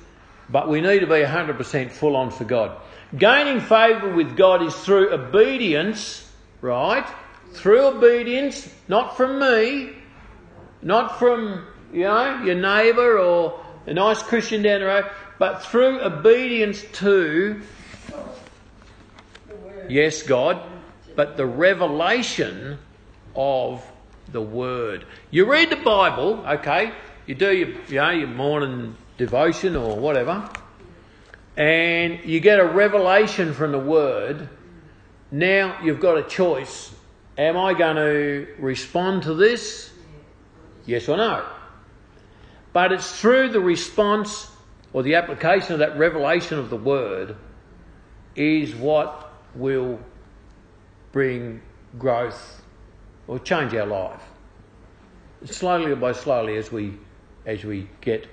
but 0.49 0.69
we 0.69 0.81
need 0.81 1.00
to 1.00 1.07
be 1.07 1.14
100% 1.14 1.90
full 1.90 2.16
on 2.16 2.31
for 2.31 2.45
God. 2.45 2.81
Gaining 3.16 3.61
favour 3.61 4.14
with 4.14 4.37
God 4.37 4.62
is 4.62 4.75
through 4.75 5.12
obedience, 5.12 6.31
right? 6.61 7.07
Through 7.52 7.87
obedience, 7.87 8.73
not 8.88 9.16
from 9.16 9.38
me, 9.38 9.93
not 10.83 11.19
from, 11.19 11.66
you 11.93 12.02
know, 12.02 12.43
your 12.43 12.54
neighbour 12.54 13.19
or 13.19 13.61
a 13.87 13.95
nice 13.95 14.23
Christian 14.23 14.62
down 14.62 14.81
the 14.81 14.87
road, 14.87 15.11
but 15.38 15.62
through 15.64 16.00
obedience 16.00 16.85
to, 16.95 17.61
yes, 19.88 20.23
God, 20.23 20.62
but 21.16 21.37
the 21.37 21.47
revelation 21.47 22.78
of 23.37 23.85
the 24.33 24.40
Word. 24.40 25.04
You 25.31 25.45
read 25.45 25.71
the 25.71 25.76
Bible, 25.76 26.45
okay, 26.47 26.93
you 27.26 27.35
do 27.35 27.52
your, 27.52 27.69
you 27.88 27.95
know, 27.97 28.11
your 28.11 28.28
morning 28.28 28.97
devotion 29.16 29.76
or 29.76 29.97
whatever, 29.97 30.49
and 31.57 32.21
you 32.25 32.40
get 32.40 32.61
a 32.61 32.64
revelation 32.64 33.54
from 33.54 33.73
the 33.73 33.78
Word. 33.78 34.49
Now 35.31 35.78
you've 35.83 36.00
got 36.00 36.19
a 36.19 36.23
choice. 36.23 36.95
Am 37.37 37.57
I 37.57 37.75
going 37.75 37.97
to 37.97 38.47
respond 38.59 39.25
to 39.25 39.35
this? 39.35 39.90
Yes 40.87 41.09
or 41.09 41.16
no? 41.16 41.45
But 42.73 42.93
it's 42.93 43.21
through 43.21 43.50
the 43.50 43.61
response 43.61 44.50
or 44.93 45.02
the 45.02 45.16
application 45.16 45.73
of 45.73 45.78
that 45.81 45.99
revelation 45.99 46.59
of 46.59 46.71
the 46.71 46.76
word 46.76 47.37
is 48.37 48.75
what 48.75 49.33
will 49.54 49.99
bring 51.12 51.61
growth 51.99 52.62
or 53.26 53.38
change 53.38 53.75
our 53.75 53.87
life. 53.87 54.23
Slowly 55.45 55.95
by 55.95 56.12
slowly 56.12 56.57
as 56.57 56.73
we 56.73 56.95
as 57.47 57.65
we 57.65 57.89
get 58.01 58.27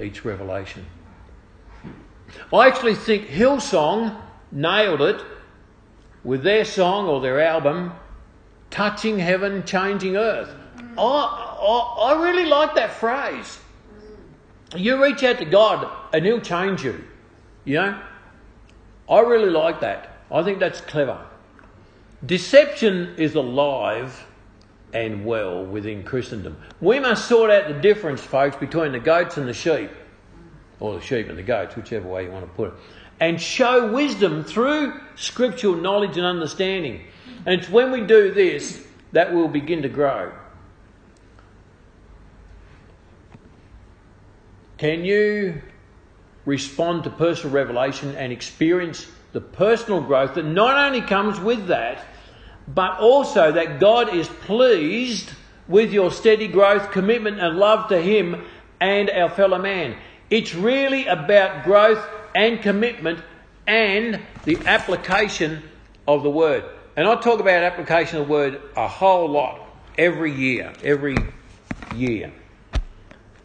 each 0.00 0.24
revelation. 0.24 0.84
I 2.52 2.66
actually 2.68 2.94
think 2.94 3.28
Hillsong 3.28 4.16
nailed 4.50 5.00
it 5.00 5.24
with 6.24 6.42
their 6.42 6.64
song 6.64 7.06
or 7.06 7.20
their 7.20 7.40
album, 7.40 7.92
Touching 8.70 9.18
Heaven, 9.18 9.64
Changing 9.64 10.16
Earth. 10.16 10.50
I, 10.98 11.02
I, 11.02 12.12
I 12.12 12.22
really 12.22 12.46
like 12.46 12.74
that 12.74 12.92
phrase. 12.92 13.58
You 14.74 15.02
reach 15.02 15.22
out 15.22 15.38
to 15.38 15.44
God 15.44 15.88
and 16.12 16.24
He'll 16.24 16.40
change 16.40 16.84
you. 16.84 17.04
You 17.64 17.74
know? 17.74 18.00
I 19.08 19.20
really 19.20 19.50
like 19.50 19.80
that. 19.80 20.18
I 20.30 20.42
think 20.42 20.58
that's 20.58 20.80
clever. 20.80 21.24
Deception 22.24 23.14
is 23.16 23.34
alive 23.36 24.25
and 24.96 25.26
well 25.26 25.62
within 25.62 26.02
Christendom. 26.02 26.56
We 26.80 27.00
must 27.00 27.28
sort 27.28 27.50
out 27.50 27.68
the 27.68 27.74
difference, 27.74 28.22
folks, 28.22 28.56
between 28.56 28.92
the 28.92 28.98
goats 28.98 29.36
and 29.36 29.46
the 29.46 29.52
sheep, 29.52 29.90
or 30.80 30.94
the 30.94 31.02
sheep 31.02 31.28
and 31.28 31.36
the 31.36 31.42
goats, 31.42 31.76
whichever 31.76 32.08
way 32.08 32.24
you 32.24 32.30
want 32.30 32.46
to 32.46 32.52
put 32.52 32.68
it, 32.68 32.74
and 33.20 33.38
show 33.38 33.92
wisdom 33.92 34.42
through 34.42 34.98
scriptural 35.14 35.74
knowledge 35.74 36.16
and 36.16 36.24
understanding. 36.24 37.02
And 37.44 37.60
it's 37.60 37.68
when 37.68 37.92
we 37.92 38.00
do 38.00 38.32
this 38.32 38.86
that 39.12 39.34
we'll 39.34 39.48
begin 39.48 39.82
to 39.82 39.90
grow. 39.90 40.32
Can 44.78 45.04
you 45.04 45.60
respond 46.46 47.04
to 47.04 47.10
personal 47.10 47.54
revelation 47.54 48.14
and 48.14 48.32
experience 48.32 49.06
the 49.32 49.42
personal 49.42 50.00
growth 50.00 50.36
that 50.36 50.44
not 50.46 50.78
only 50.78 51.02
comes 51.02 51.38
with 51.38 51.66
that, 51.66 52.06
but 52.68 52.98
also 52.98 53.52
that 53.52 53.80
God 53.80 54.14
is 54.14 54.28
pleased 54.28 55.30
with 55.68 55.92
your 55.92 56.10
steady 56.10 56.48
growth, 56.48 56.90
commitment, 56.90 57.40
and 57.40 57.56
love 57.56 57.88
to 57.88 58.00
Him 58.00 58.44
and 58.80 59.10
our 59.10 59.30
fellow 59.30 59.58
man? 59.58 59.96
It's 60.30 60.54
really 60.54 61.06
about 61.06 61.64
growth 61.64 62.04
and 62.34 62.60
commitment 62.60 63.20
and 63.66 64.20
the 64.44 64.66
application 64.66 65.62
of 66.06 66.22
the 66.22 66.30
Word. 66.30 66.64
And 66.96 67.06
I 67.06 67.14
talk 67.16 67.40
about 67.40 67.62
application 67.62 68.18
of 68.20 68.26
the 68.26 68.32
Word 68.32 68.60
a 68.76 68.88
whole 68.88 69.28
lot 69.28 69.60
every 69.98 70.32
year, 70.32 70.72
every 70.82 71.16
year. 71.94 72.32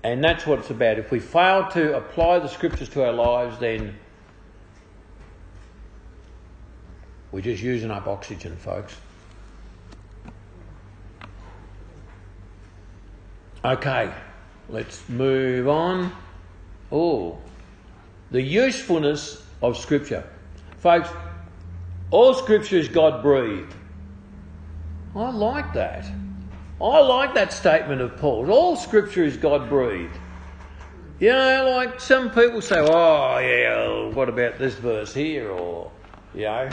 And 0.04 0.24
that's 0.24 0.48
what 0.48 0.60
it's 0.60 0.70
about. 0.70 0.98
If 0.98 1.12
we 1.12 1.20
fail 1.20 1.68
to 1.72 1.96
apply 1.96 2.40
the 2.40 2.48
scriptures 2.48 2.90
to 2.90 3.06
our 3.06 3.14
lives, 3.14 3.60
then 3.60 3.98
we're 7.32 7.42
just 7.42 7.62
using 7.62 7.92
up 7.92 8.08
oxygen, 8.08 8.58
folks. 8.58 8.96
Okay, 13.64 14.12
let's 14.70 15.08
move 15.08 15.68
on. 15.68 16.12
Oh, 16.92 17.38
the 18.32 18.42
usefulness 18.42 19.46
of 19.62 19.78
Scripture. 19.78 20.28
Folks, 20.78 21.10
all 22.10 22.34
Scripture 22.34 22.78
is 22.78 22.88
God 22.88 23.22
breathed. 23.22 23.74
I 25.16 25.30
like 25.30 25.74
that. 25.74 26.06
I 26.82 27.00
like 27.00 27.36
that 27.36 27.54
statement 27.54 28.02
of 28.02 28.18
Paul's. 28.18 28.50
All 28.50 28.76
scripture 28.76 29.24
is 29.24 29.38
God 29.38 29.70
breathed. 29.70 30.18
You 31.20 31.30
know, 31.30 31.70
like 31.76 32.00
some 32.00 32.32
people 32.32 32.62
say, 32.62 32.80
oh, 32.80 33.38
yeah, 33.38 34.08
what 34.16 34.30
about 34.30 34.58
this 34.58 34.74
verse 34.76 35.14
here? 35.14 35.52
Or, 35.52 35.92
you 36.34 36.46
know, 36.46 36.70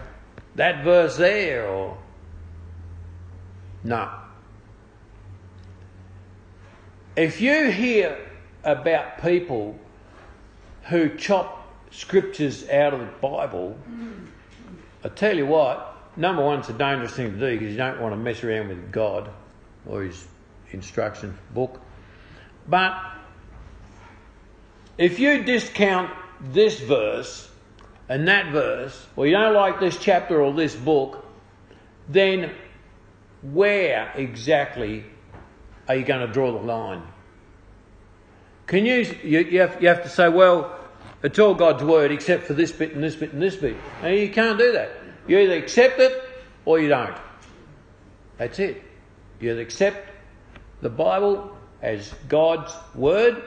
that 0.55 0.83
verse 0.85 1.19
there? 1.19 1.69
Or, 1.69 1.99
no. 3.85 4.09
If 7.19 7.41
you 7.41 7.69
hear 7.73 8.17
about 8.63 9.21
people 9.21 9.77
who 10.85 11.17
chop 11.17 11.69
scriptures 11.91 12.69
out 12.69 12.95
of 12.95 13.01
the 13.01 13.07
Bible, 13.21 13.77
I 15.03 15.09
tell 15.09 15.37
you 15.37 15.45
what, 15.45 15.97
number 16.17 16.45
one, 16.45 16.61
it's 16.61 16.69
a 16.69 16.75
dangerous 16.75 17.11
thing 17.11 17.33
to 17.33 17.37
do 17.41 17.59
because 17.59 17.73
you 17.73 17.77
don't 17.77 18.01
want 18.01 18.13
to 18.13 18.17
mess 18.17 18.45
around 18.45 18.69
with 18.69 18.93
God 18.93 19.31
or 19.85 20.05
his 20.05 20.29
instruction 20.71 21.37
book. 21.53 21.81
But 22.69 22.97
if 24.97 25.19
you 25.19 25.43
discount 25.43 26.13
this 26.41 26.79
verse 26.79 27.51
and 28.09 28.29
that 28.29 28.53
verse, 28.53 29.07
or 29.17 29.27
you 29.27 29.33
don't 29.33 29.55
like 29.55 29.81
this 29.81 29.99
chapter 29.99 30.41
or 30.41 30.53
this 30.53 30.77
book, 30.77 31.27
then 32.09 32.53
where 33.43 34.13
exactly 34.15 35.05
are 35.89 35.97
you 35.97 36.05
going 36.05 36.27
to 36.27 36.33
draw 36.33 36.53
the 36.53 36.65
line? 36.65 37.03
Can 38.67 38.85
you, 38.85 39.17
you, 39.25 39.41
you, 39.41 39.61
have, 39.61 39.83
you 39.83 39.89
have 39.89 40.03
to 40.03 40.09
say, 40.09 40.29
well, 40.29 40.79
it's 41.23 41.39
all 41.39 41.55
God's 41.55 41.83
word 41.83 42.13
except 42.13 42.45
for 42.45 42.55
this 42.55 42.71
bit 42.71 42.95
and 42.95 43.03
this 43.03 43.17
bit 43.17 43.33
and 43.33 43.41
this 43.41 43.57
bit. 43.57 43.77
And 44.03 44.17
you 44.17 44.29
can't 44.29 44.59
do 44.59 44.73
that. 44.73 44.91
You 45.27 45.39
either 45.39 45.55
accept 45.55 45.99
it 45.99 46.23
or 46.65 46.79
you 46.79 46.89
don't. 46.89 47.17
That's 48.37 48.59
it. 48.59 48.83
You 49.41 49.53
either 49.53 49.63
accept 49.63 50.11
the 50.81 50.91
Bible 50.91 51.57
as 51.83 52.15
God's 52.29 52.73
Word, 52.95 53.43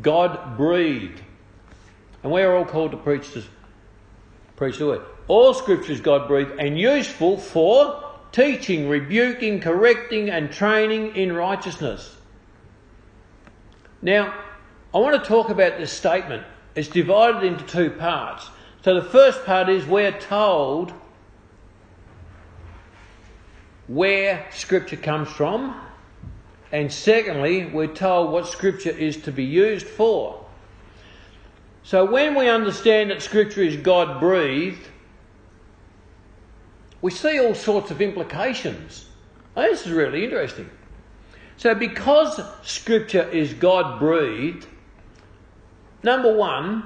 God 0.00 0.56
breathed. 0.56 1.20
And 2.22 2.32
we 2.32 2.42
are 2.42 2.56
all 2.56 2.64
called 2.64 2.92
to 2.92 2.96
preach 2.96 3.32
to 3.32 3.42
preach 4.56 4.78
the 4.78 4.86
word. 4.86 5.02
All 5.28 5.54
scripture 5.54 5.92
is 5.92 6.00
God 6.00 6.28
breathed 6.28 6.52
and 6.58 6.78
useful 6.78 7.36
for 7.36 8.11
teaching, 8.32 8.88
rebuking, 8.88 9.60
correcting, 9.60 10.30
and 10.30 10.50
training 10.50 11.14
in 11.14 11.32
righteousness. 11.32 12.16
Now, 14.00 14.34
I 14.94 14.98
want 14.98 15.22
to 15.22 15.28
talk 15.28 15.50
about 15.50 15.78
this 15.78 15.92
statement. 15.92 16.44
It's 16.74 16.88
divided 16.88 17.44
into 17.44 17.64
two 17.64 17.90
parts. 17.90 18.48
So 18.82 19.00
the 19.00 19.08
first 19.08 19.44
part 19.44 19.68
is 19.68 19.86
we're 19.86 20.18
told 20.18 20.92
where 23.86 24.46
Scripture 24.50 24.96
comes 24.96 25.28
from, 25.28 25.78
and 26.72 26.90
secondly, 26.90 27.66
we're 27.66 27.94
told 27.94 28.32
what 28.32 28.48
Scripture 28.48 28.90
is 28.90 29.18
to 29.18 29.32
be 29.32 29.44
used 29.44 29.86
for. 29.86 30.44
So 31.84 32.10
when 32.10 32.34
we 32.34 32.48
understand 32.48 33.10
that 33.10 33.22
Scripture 33.22 33.62
is 33.62 33.76
God 33.76 34.18
breathed, 34.18 34.88
we 37.02 37.10
see 37.10 37.40
all 37.40 37.54
sorts 37.54 37.90
of 37.90 38.00
implications. 38.00 39.06
This 39.54 39.84
is 39.84 39.92
really 39.92 40.24
interesting. 40.24 40.70
So, 41.56 41.74
because 41.74 42.40
Scripture 42.62 43.28
is 43.28 43.52
God 43.52 43.98
breathed, 43.98 44.66
number 46.02 46.32
one, 46.34 46.84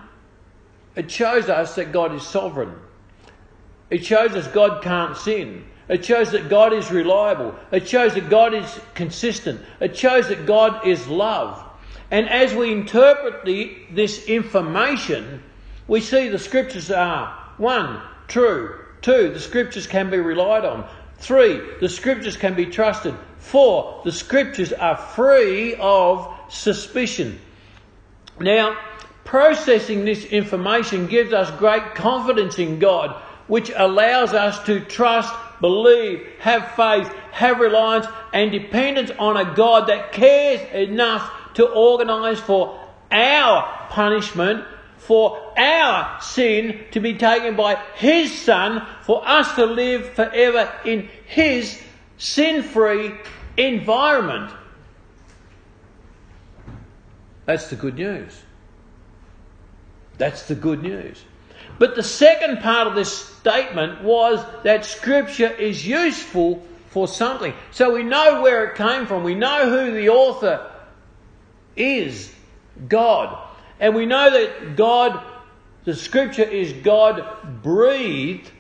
it 0.97 1.11
shows 1.11 1.49
us 1.49 1.75
that 1.77 1.93
God 1.93 2.15
is 2.15 2.27
sovereign. 2.27 2.75
It 3.91 4.05
shows 4.05 4.33
us 4.33 4.49
God 4.49 4.83
can't 4.83 5.17
sin. 5.17 5.65
It 5.89 6.05
shows 6.05 6.33
that 6.33 6.49
God 6.49 6.73
is 6.73 6.91
reliable. 6.91 7.55
It 7.71 7.87
shows 7.89 8.15
that 8.15 8.29
God 8.29 8.55
is 8.55 8.81
consistent. 8.95 9.61
It 9.81 9.97
shows 9.97 10.29
that 10.29 10.47
God 10.47 10.87
is 10.87 11.07
love. 11.07 11.63
And 12.11 12.29
as 12.29 12.55
we 12.55 12.73
interpret 12.73 13.45
the, 13.45 13.77
this 13.93 14.27
information, 14.27 15.43
we 15.87 16.01
see 16.01 16.29
the 16.29 16.39
scriptures 16.39 16.91
are 16.91 17.29
one, 17.59 18.01
true. 18.27 18.86
Two, 19.07 19.31
the 19.33 19.39
scriptures 19.39 19.87
can 19.87 20.11
be 20.11 20.19
relied 20.19 20.65
on. 20.65 20.85
Three, 21.19 21.61
the 21.79 21.89
scriptures 21.89 22.37
can 22.37 22.55
be 22.55 22.67
trusted. 22.67 23.15
Four, 23.39 24.01
the 24.05 24.11
scriptures 24.11 24.73
are 24.73 24.97
free 24.97 25.77
of 25.77 26.29
suspicion. 26.49 27.39
Now, 28.41 28.77
processing 29.23 30.05
this 30.05 30.25
information 30.25 31.07
gives 31.07 31.33
us 31.33 31.53
great 31.53 31.95
confidence 31.95 32.59
in 32.59 32.81
God, 32.81 33.15
which 33.47 33.71
allows 33.77 34.33
us 34.33 34.59
to 34.65 34.81
trust, 34.81 35.33
believe, 35.61 36.27
have 36.41 36.73
faith, 36.73 37.09
have 37.31 37.61
reliance, 37.61 38.07
and 38.33 38.51
dependence 38.51 39.13
on 39.21 39.37
a 39.37 39.55
God 39.55 39.87
that 39.87 40.11
cares 40.11 40.69
enough 40.73 41.31
to 41.55 41.65
organise 41.65 42.41
for 42.41 42.77
our 43.13 43.87
punishment, 43.89 44.65
for 45.07 45.41
our 45.59 46.21
sin 46.21 46.85
to 46.91 47.01
be 47.01 47.15
taken 47.15 47.57
by 47.57 47.77
His 47.95 48.37
Son, 48.37 48.85
for 49.03 49.27
us 49.27 49.55
to 49.55 49.65
live 49.65 50.11
forever 50.11 50.73
in 50.85 51.09
His 51.27 51.81
sin 52.19 52.63
free 52.63 53.13
environment. 53.57 54.53
That's 57.45 57.71
the 57.71 57.77
good 57.77 57.95
news. 57.95 58.43
That's 60.19 60.49
the 60.49 60.55
good 60.55 60.83
news. 60.83 61.23
But 61.79 61.95
the 61.95 62.03
second 62.03 62.61
part 62.61 62.89
of 62.89 62.95
this 62.95 63.13
statement 63.13 64.03
was 64.03 64.45
that 64.65 64.85
Scripture 64.85 65.49
is 65.49 65.87
useful 65.87 66.67
for 66.89 67.07
something. 67.07 67.53
So 67.71 67.95
we 67.95 68.03
know 68.03 68.43
where 68.43 68.65
it 68.65 68.77
came 68.77 69.07
from. 69.07 69.23
We 69.23 69.35
know 69.35 69.69
who 69.69 69.93
the 69.93 70.09
author 70.09 70.71
is 71.77 72.33
God. 72.89 73.46
And 73.81 73.95
we 73.95 74.07
know 74.07 74.31
that 74.31 74.77
God, 74.77 75.23
the 75.85 75.95
scripture 75.95 76.43
is 76.43 76.73
God 76.73 77.63
breathed. 77.63 78.51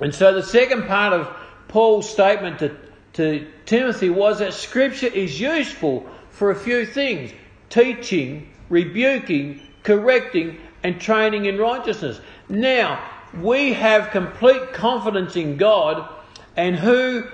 And 0.00 0.14
so 0.14 0.32
the 0.34 0.42
second 0.42 0.86
part 0.86 1.12
of 1.12 1.34
Paul's 1.68 2.08
statement 2.08 2.58
to, 2.60 2.76
to 3.14 3.46
Timothy 3.64 4.10
was 4.10 4.38
that 4.38 4.54
scripture 4.54 5.06
is 5.06 5.40
useful 5.40 6.06
for 6.30 6.50
a 6.50 6.56
few 6.56 6.86
things 6.86 7.32
teaching, 7.68 8.52
rebuking, 8.68 9.60
correcting, 9.82 10.58
and 10.82 11.00
training 11.00 11.46
in 11.46 11.58
righteousness. 11.58 12.20
Now, 12.48 13.02
we 13.40 13.72
have 13.72 14.10
complete 14.10 14.72
confidence 14.72 15.36
in 15.36 15.56
God 15.56 16.08
and 16.56 16.76
who 16.76 17.24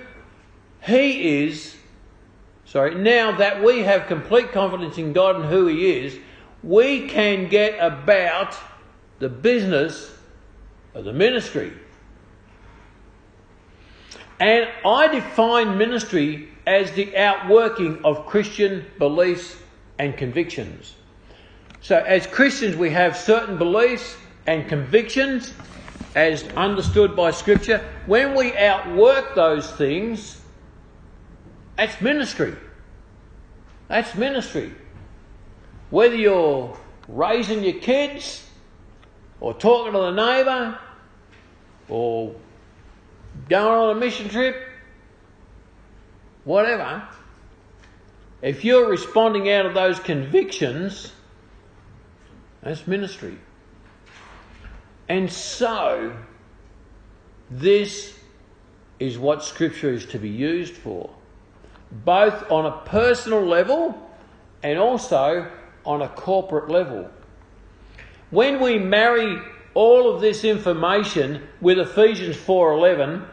He 0.80 1.44
is 1.44 1.76
Sorry, 2.72 2.94
now 2.94 3.36
that 3.36 3.62
we 3.62 3.80
have 3.80 4.06
complete 4.06 4.50
confidence 4.52 4.96
in 4.96 5.12
God 5.12 5.36
and 5.36 5.44
who 5.44 5.66
He 5.66 5.92
is, 5.92 6.18
we 6.62 7.08
can 7.08 7.48
get 7.48 7.78
about 7.78 8.56
the 9.18 9.28
business 9.28 10.16
of 10.94 11.04
the 11.04 11.12
ministry. 11.12 11.72
And 14.40 14.68
I 14.84 15.08
define 15.08 15.78
ministry 15.78 16.48
as 16.66 16.90
the 16.92 17.16
outworking 17.16 18.04
of 18.04 18.26
Christian 18.26 18.84
beliefs 18.98 19.56
and 19.98 20.16
convictions. 20.16 20.94
So, 21.80 21.98
as 21.98 22.26
Christians, 22.26 22.76
we 22.76 22.90
have 22.90 23.16
certain 23.16 23.58
beliefs 23.58 24.16
and 24.46 24.68
convictions 24.68 25.52
as 26.14 26.44
understood 26.56 27.16
by 27.16 27.30
Scripture. 27.30 27.84
When 28.06 28.34
we 28.34 28.56
outwork 28.56 29.34
those 29.34 29.70
things, 29.72 30.40
that's 31.76 32.00
ministry. 32.00 32.56
That's 33.88 34.14
ministry. 34.14 34.72
Whether 35.92 36.16
you're 36.16 36.74
raising 37.06 37.62
your 37.62 37.78
kids, 37.78 38.48
or 39.40 39.52
talking 39.52 39.92
to 39.92 39.98
the 39.98 40.10
neighbour, 40.10 40.78
or 41.86 42.34
going 43.50 43.66
on 43.66 43.96
a 43.98 44.00
mission 44.00 44.30
trip, 44.30 44.56
whatever, 46.44 47.06
if 48.40 48.64
you're 48.64 48.88
responding 48.88 49.50
out 49.50 49.66
of 49.66 49.74
those 49.74 50.00
convictions, 50.00 51.12
that's 52.62 52.86
ministry. 52.86 53.36
And 55.10 55.30
so, 55.30 56.16
this 57.50 58.18
is 58.98 59.18
what 59.18 59.44
Scripture 59.44 59.92
is 59.92 60.06
to 60.06 60.18
be 60.18 60.30
used 60.30 60.72
for 60.72 61.10
both 61.90 62.50
on 62.50 62.64
a 62.64 62.78
personal 62.86 63.44
level 63.44 63.94
and 64.62 64.78
also 64.78 65.52
on 65.84 66.02
a 66.02 66.08
corporate 66.08 66.68
level. 66.68 67.10
When 68.30 68.60
we 68.60 68.78
marry 68.78 69.38
all 69.74 70.14
of 70.14 70.20
this 70.20 70.44
information 70.44 71.42
with 71.60 71.78
Ephesians 71.78 72.36
4:11, 72.36 73.24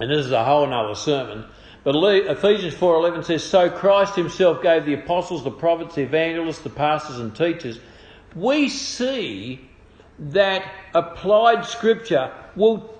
and 0.00 0.10
this 0.10 0.26
is 0.26 0.32
a 0.32 0.44
whole 0.44 0.72
other 0.72 0.94
sermon, 0.94 1.44
but 1.84 1.94
Ephesians 1.94 2.74
4:11 2.74 3.22
says, 3.22 3.42
"So 3.42 3.70
Christ 3.70 4.14
Himself 4.16 4.62
gave 4.62 4.84
the 4.84 4.94
apostles, 4.94 5.44
the 5.44 5.50
prophets, 5.50 5.94
the 5.94 6.02
evangelists, 6.02 6.60
the 6.60 6.70
pastors, 6.70 7.18
and 7.18 7.34
teachers." 7.34 7.80
We 8.34 8.68
see 8.68 9.60
that 10.18 10.64
applied 10.94 11.64
Scripture 11.64 12.30
will 12.56 12.90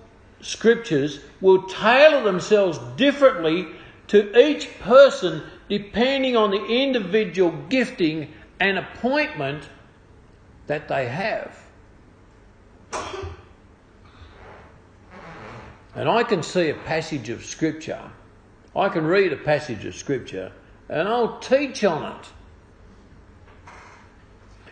scriptures 0.40 1.20
will 1.40 1.62
tailor 1.64 2.22
themselves 2.22 2.78
differently 2.96 3.66
to 4.08 4.38
each 4.38 4.78
person 4.80 5.42
depending 5.68 6.36
on 6.36 6.50
the 6.50 6.64
individual 6.64 7.52
gifting 7.68 8.32
and 8.60 8.78
appointment 8.78 9.68
that 10.66 10.88
they 10.88 11.08
have. 11.08 11.56
And 15.94 16.08
I 16.08 16.22
can 16.22 16.42
see 16.42 16.70
a 16.70 16.74
passage 16.74 17.28
of 17.28 17.44
Scripture, 17.44 18.10
I 18.76 18.88
can 18.88 19.04
read 19.06 19.32
a 19.32 19.36
passage 19.36 19.84
of 19.84 19.94
Scripture, 19.94 20.52
and 20.88 21.08
I'll 21.08 21.38
teach 21.40 21.82
on 21.84 22.16
it. 22.16 22.26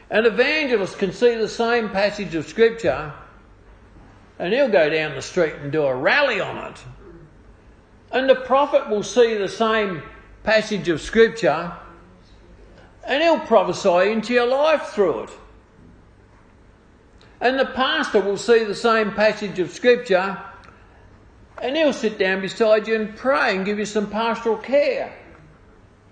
An 0.08 0.24
evangelist 0.24 0.98
can 0.98 1.12
see 1.12 1.34
the 1.34 1.48
same 1.48 1.90
passage 1.90 2.34
of 2.36 2.46
Scripture, 2.46 3.12
and 4.38 4.52
he'll 4.52 4.68
go 4.68 4.88
down 4.88 5.14
the 5.14 5.22
street 5.22 5.54
and 5.54 5.72
do 5.72 5.82
a 5.84 5.94
rally 5.94 6.40
on 6.40 6.72
it. 6.72 6.78
And 8.12 8.28
the 8.28 8.36
prophet 8.36 8.88
will 8.88 9.02
see 9.02 9.34
the 9.36 9.48
same 9.48 10.02
passage 10.42 10.88
of 10.88 11.00
scripture 11.00 11.76
and 13.06 13.22
he'll 13.22 13.40
prophesy 13.40 14.12
into 14.12 14.34
your 14.34 14.46
life 14.46 14.88
through 14.88 15.24
it. 15.24 15.30
And 17.40 17.58
the 17.58 17.66
pastor 17.66 18.20
will 18.20 18.36
see 18.36 18.64
the 18.64 18.74
same 18.74 19.12
passage 19.12 19.58
of 19.58 19.70
scripture 19.70 20.38
and 21.62 21.76
he'll 21.76 21.92
sit 21.92 22.18
down 22.18 22.40
beside 22.40 22.86
you 22.86 22.96
and 22.96 23.16
pray 23.16 23.56
and 23.56 23.64
give 23.64 23.78
you 23.78 23.86
some 23.86 24.10
pastoral 24.10 24.58
care. 24.58 25.16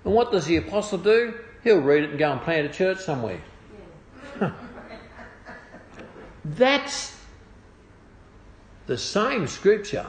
And 0.05 0.15
what 0.15 0.33
does 0.33 0.47
the 0.47 0.57
apostle 0.57 0.99
do? 0.99 1.35
He'll 1.63 1.81
read 1.81 2.05
it 2.05 2.11
and 2.11 2.19
go 2.19 2.33
and 2.33 2.41
plant 2.41 2.67
a 2.67 2.73
church 2.73 2.99
somewhere. 2.99 3.41
That's 6.45 7.17
the 8.87 8.99
same 8.99 9.47
scripture 9.47 10.07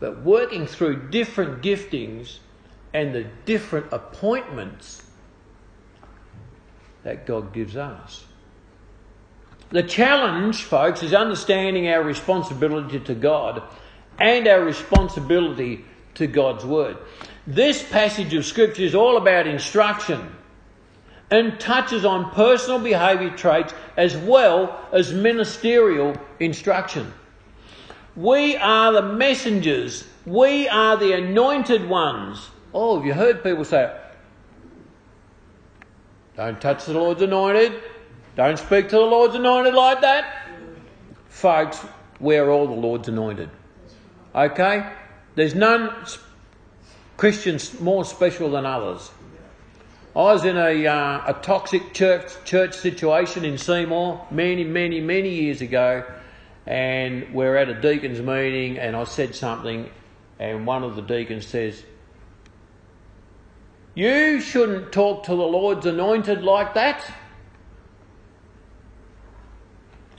but 0.00 0.22
working 0.22 0.66
through 0.66 1.08
different 1.08 1.62
giftings 1.62 2.38
and 2.92 3.14
the 3.14 3.24
different 3.46 3.86
appointments 3.92 5.03
that 7.04 7.26
God 7.26 7.52
gives 7.52 7.76
us. 7.76 8.24
The 9.70 9.82
challenge, 9.82 10.64
folks, 10.64 11.02
is 11.02 11.14
understanding 11.14 11.88
our 11.88 12.02
responsibility 12.02 13.00
to 13.00 13.14
God 13.14 13.62
and 14.18 14.46
our 14.46 14.62
responsibility 14.62 15.84
to 16.14 16.26
God's 16.26 16.64
Word. 16.64 16.96
This 17.46 17.82
passage 17.82 18.34
of 18.34 18.44
Scripture 18.46 18.82
is 18.82 18.94
all 18.94 19.16
about 19.16 19.46
instruction 19.46 20.34
and 21.30 21.58
touches 21.58 22.04
on 22.04 22.30
personal 22.30 22.78
behaviour 22.78 23.30
traits 23.30 23.74
as 23.96 24.16
well 24.16 24.80
as 24.92 25.12
ministerial 25.12 26.14
instruction. 26.38 27.12
We 28.16 28.56
are 28.56 28.92
the 28.92 29.02
messengers. 29.02 30.06
We 30.24 30.68
are 30.68 30.96
the 30.96 31.12
anointed 31.12 31.88
ones. 31.88 32.48
Oh, 32.72 32.96
have 32.96 33.06
you 33.06 33.12
heard 33.12 33.42
people 33.42 33.64
say, 33.64 33.92
don't 36.36 36.60
touch 36.60 36.86
the 36.86 36.94
Lord's 36.94 37.22
anointed. 37.22 37.80
Don't 38.36 38.58
speak 38.58 38.88
to 38.88 38.96
the 38.96 39.02
Lord's 39.02 39.34
anointed 39.34 39.74
like 39.74 40.00
that. 40.00 40.48
Folks, 41.28 41.84
we're 42.18 42.50
all 42.50 42.66
the 42.66 42.72
Lord's 42.72 43.08
anointed. 43.08 43.50
Okay? 44.34 44.90
There's 45.36 45.54
none 45.54 45.94
Christians 47.16 47.80
more 47.80 48.04
special 48.04 48.50
than 48.50 48.66
others. 48.66 49.10
I 50.16 50.20
was 50.20 50.44
in 50.44 50.56
a, 50.56 50.86
uh, 50.86 51.22
a 51.26 51.38
toxic 51.42 51.92
church, 51.92 52.32
church 52.44 52.74
situation 52.74 53.44
in 53.44 53.58
Seymour 53.58 54.26
many, 54.30 54.62
many, 54.62 55.00
many 55.00 55.30
years 55.30 55.60
ago, 55.60 56.04
and 56.66 57.32
we're 57.34 57.56
at 57.56 57.68
a 57.68 57.80
deacon's 57.80 58.20
meeting, 58.20 58.78
and 58.78 58.94
I 58.94 59.04
said 59.04 59.34
something, 59.34 59.90
and 60.38 60.66
one 60.66 60.84
of 60.84 60.94
the 60.94 61.02
deacons 61.02 61.46
says, 61.46 61.82
You 63.94 64.40
shouldn't 64.40 64.92
talk 64.92 65.24
to 65.24 65.30
the 65.30 65.36
Lord's 65.36 65.86
anointed 65.86 66.42
like 66.42 66.74
that. 66.74 67.04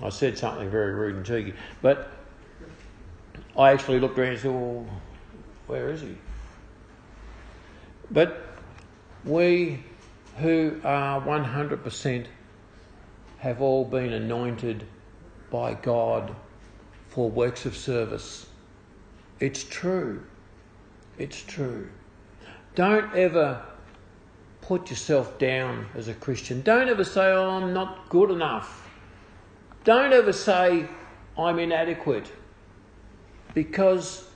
I 0.01 0.09
said 0.09 0.37
something 0.37 0.69
very 0.69 0.93
rude 0.93 1.15
and 1.15 1.25
cheeky, 1.25 1.53
but 1.81 2.09
I 3.57 3.71
actually 3.71 3.99
looked 3.99 4.17
around 4.17 4.31
and 4.31 4.39
said, 4.39 4.51
Well, 4.51 4.85
where 5.67 5.89
is 5.89 6.01
he? 6.01 6.17
But 8.11 8.41
we 9.23 9.83
who 10.37 10.79
are 10.83 11.21
100% 11.21 12.25
have 13.39 13.61
all 13.61 13.85
been 13.85 14.13
anointed 14.13 14.85
by 15.49 15.73
God 15.73 16.35
for 17.09 17.29
works 17.29 17.65
of 17.65 17.75
service. 17.75 18.47
It's 19.39 19.63
true. 19.63 20.23
It's 21.17 21.41
true. 21.41 21.89
Don't 22.75 23.13
ever 23.15 23.65
put 24.61 24.89
yourself 24.89 25.37
down 25.39 25.87
as 25.95 26.07
a 26.07 26.13
Christian. 26.13 26.61
Don't 26.61 26.89
ever 26.89 27.03
say, 27.03 27.31
oh, 27.31 27.49
I'm 27.49 27.73
not 27.73 28.09
good 28.09 28.31
enough. 28.31 28.89
Don't 29.83 30.11
ever 30.11 30.33
say, 30.33 30.87
I'm 31.37 31.59
inadequate. 31.59 32.31
Because 33.53 34.27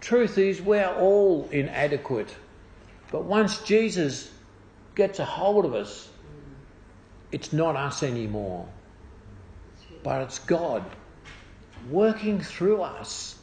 truth 0.00 0.38
is, 0.38 0.62
we're 0.62 0.86
all 0.86 1.48
inadequate. 1.50 2.34
But 3.10 3.24
once 3.24 3.62
Jesus 3.62 4.30
gets 4.94 5.18
a 5.18 5.24
hold 5.24 5.64
of 5.64 5.74
us, 5.74 6.08
it's 7.30 7.52
not 7.52 7.76
us 7.76 8.02
anymore, 8.02 8.68
but 10.02 10.22
it's 10.22 10.38
God 10.38 10.84
working 11.90 12.40
through 12.40 12.82
us. 12.82 13.38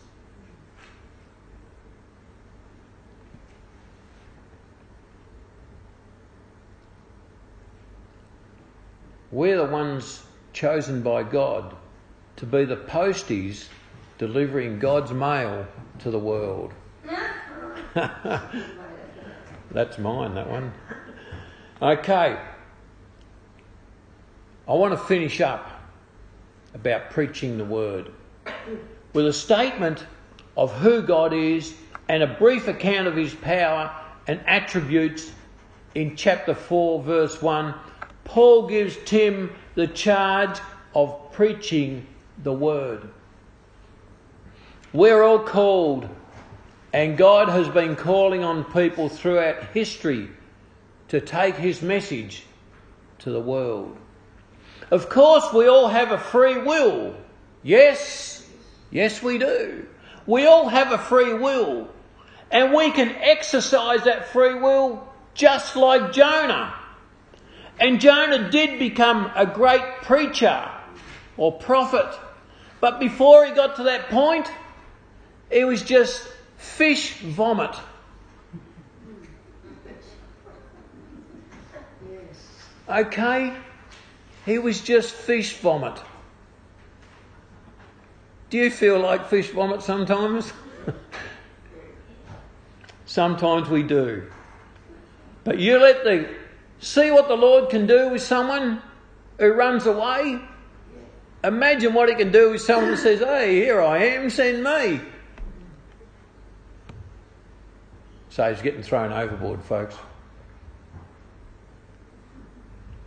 We're 9.32 9.58
the 9.58 9.72
ones 9.72 10.24
chosen 10.54 11.04
by 11.04 11.24
God 11.24 11.76
to 12.38 12.46
be 12.46 12.65
the 12.65 12.78
posties 12.78 13.68
delivering 14.18 14.80
God's 14.80 15.12
mail 15.12 15.68
to 16.00 16.10
the 16.10 16.18
world. 16.18 16.74
That's 17.94 20.00
mine, 20.00 20.34
that 20.34 20.50
one. 20.50 20.74
Okay. 21.82 22.39
I 24.68 24.74
want 24.74 24.94
to 24.94 24.98
finish 24.98 25.42
up 25.42 25.70
about 26.74 27.12
preaching 27.12 27.58
the 27.58 27.65
word 27.65 28.12
with 29.13 29.28
a 29.28 29.34
statement 29.34 30.06
of 30.58 30.74
who 30.74 31.02
God 31.02 31.34
is 31.34 31.74
and 32.08 32.24
a 32.24 32.28
brief 32.28 32.68
account 32.68 33.08
of 33.08 33.15
his 33.15 33.34
power 33.34 33.92
and 34.28 34.42
attributes 34.46 35.32
in 35.96 36.15
chapter 36.15 36.54
4, 36.54 37.04
verse 37.04 37.42
1. 37.42 37.74
Paul 38.30 38.68
gives 38.68 38.96
Tim 39.06 39.54
the 39.76 39.88
charge 39.88 40.60
of 40.96 41.32
preaching 41.32 42.08
the 42.42 42.54
word. 42.54 43.10
We're 44.94 45.22
all 45.22 45.39
called 45.39 46.08
and 46.94 47.18
God 47.18 47.50
has 47.50 47.70
been 47.70 47.96
calling 47.96 48.44
on 48.44 48.63
people 48.63 49.10
throughout 49.10 49.63
history 49.74 50.30
to 51.10 51.22
take 51.22 51.56
His 51.56 51.82
message 51.82 52.44
to 53.20 53.32
the 53.32 53.39
world. 53.39 53.98
Of 54.89 55.10
course, 55.10 55.54
we 55.54 55.68
all 55.68 55.88
have 55.88 56.12
a 56.12 56.18
free 56.18 56.58
will. 56.58 57.15
Yes, 57.62 58.48
yes, 58.89 59.22
we 59.22 59.38
do. 59.38 59.86
We 60.26 60.48
all 60.48 60.68
have 60.68 60.92
a 60.92 60.98
free 60.98 61.34
will. 61.34 61.89
And 62.52 62.74
we 62.74 62.92
can 62.92 63.10
exercise 63.10 64.06
that 64.06 64.30
free 64.30 64.56
will 64.56 65.08
just 65.36 65.76
like 65.76 66.12
Jonah. 66.12 66.74
And 67.80 68.02
Jonah 68.02 68.52
did 68.52 68.78
become 68.78 69.32
a 69.36 69.46
great 69.46 70.02
preacher 70.02 70.70
or 71.38 71.54
prophet. 71.54 72.13
But 72.82 73.00
before 73.00 73.46
he 73.46 73.54
got 73.54 73.78
to 73.78 73.84
that 73.84 74.10
point, 74.10 74.52
he 75.50 75.63
was 75.63 75.82
just 75.82 76.28
fish 76.58 77.18
vomit. 77.20 77.76
Okay? 82.89 83.54
He 84.46 84.58
was 84.58 84.82
just 84.82 85.13
fish 85.13 85.58
vomit. 85.58 86.02
Do 88.50 88.58
you 88.58 88.72
feel 88.72 89.00
like 89.00 89.28
fish 89.28 89.52
vomit 89.52 89.84
sometimes? 89.84 90.52
sometimes 93.06 93.70
we 93.70 93.84
do. 93.84 94.24
But 95.44 95.60
you 95.60 95.78
let 95.78 96.04
the 96.04 96.38
see 96.80 97.12
what 97.12 97.28
the 97.28 97.36
Lord 97.36 97.70
can 97.70 97.86
do 97.86 98.10
with 98.10 98.22
someone 98.22 98.82
who 99.38 99.54
runs 99.54 99.86
away. 99.86 100.39
Imagine 101.44 101.94
what 101.94 102.10
he 102.10 102.15
can 102.15 102.32
do 102.32 102.52
with 102.52 102.62
someone 102.62 102.89
who 102.89 102.98
says, 102.98 103.20
Hey, 103.20 103.56
here 103.56 103.82
I 103.82 104.04
am, 104.04 104.30
send 104.30 104.63
me. 104.63 105.02
So 108.30 108.52
he's 108.52 108.62
getting 108.62 108.84
thrown 108.84 109.12
overboard, 109.12 109.63
folks. 109.63 109.96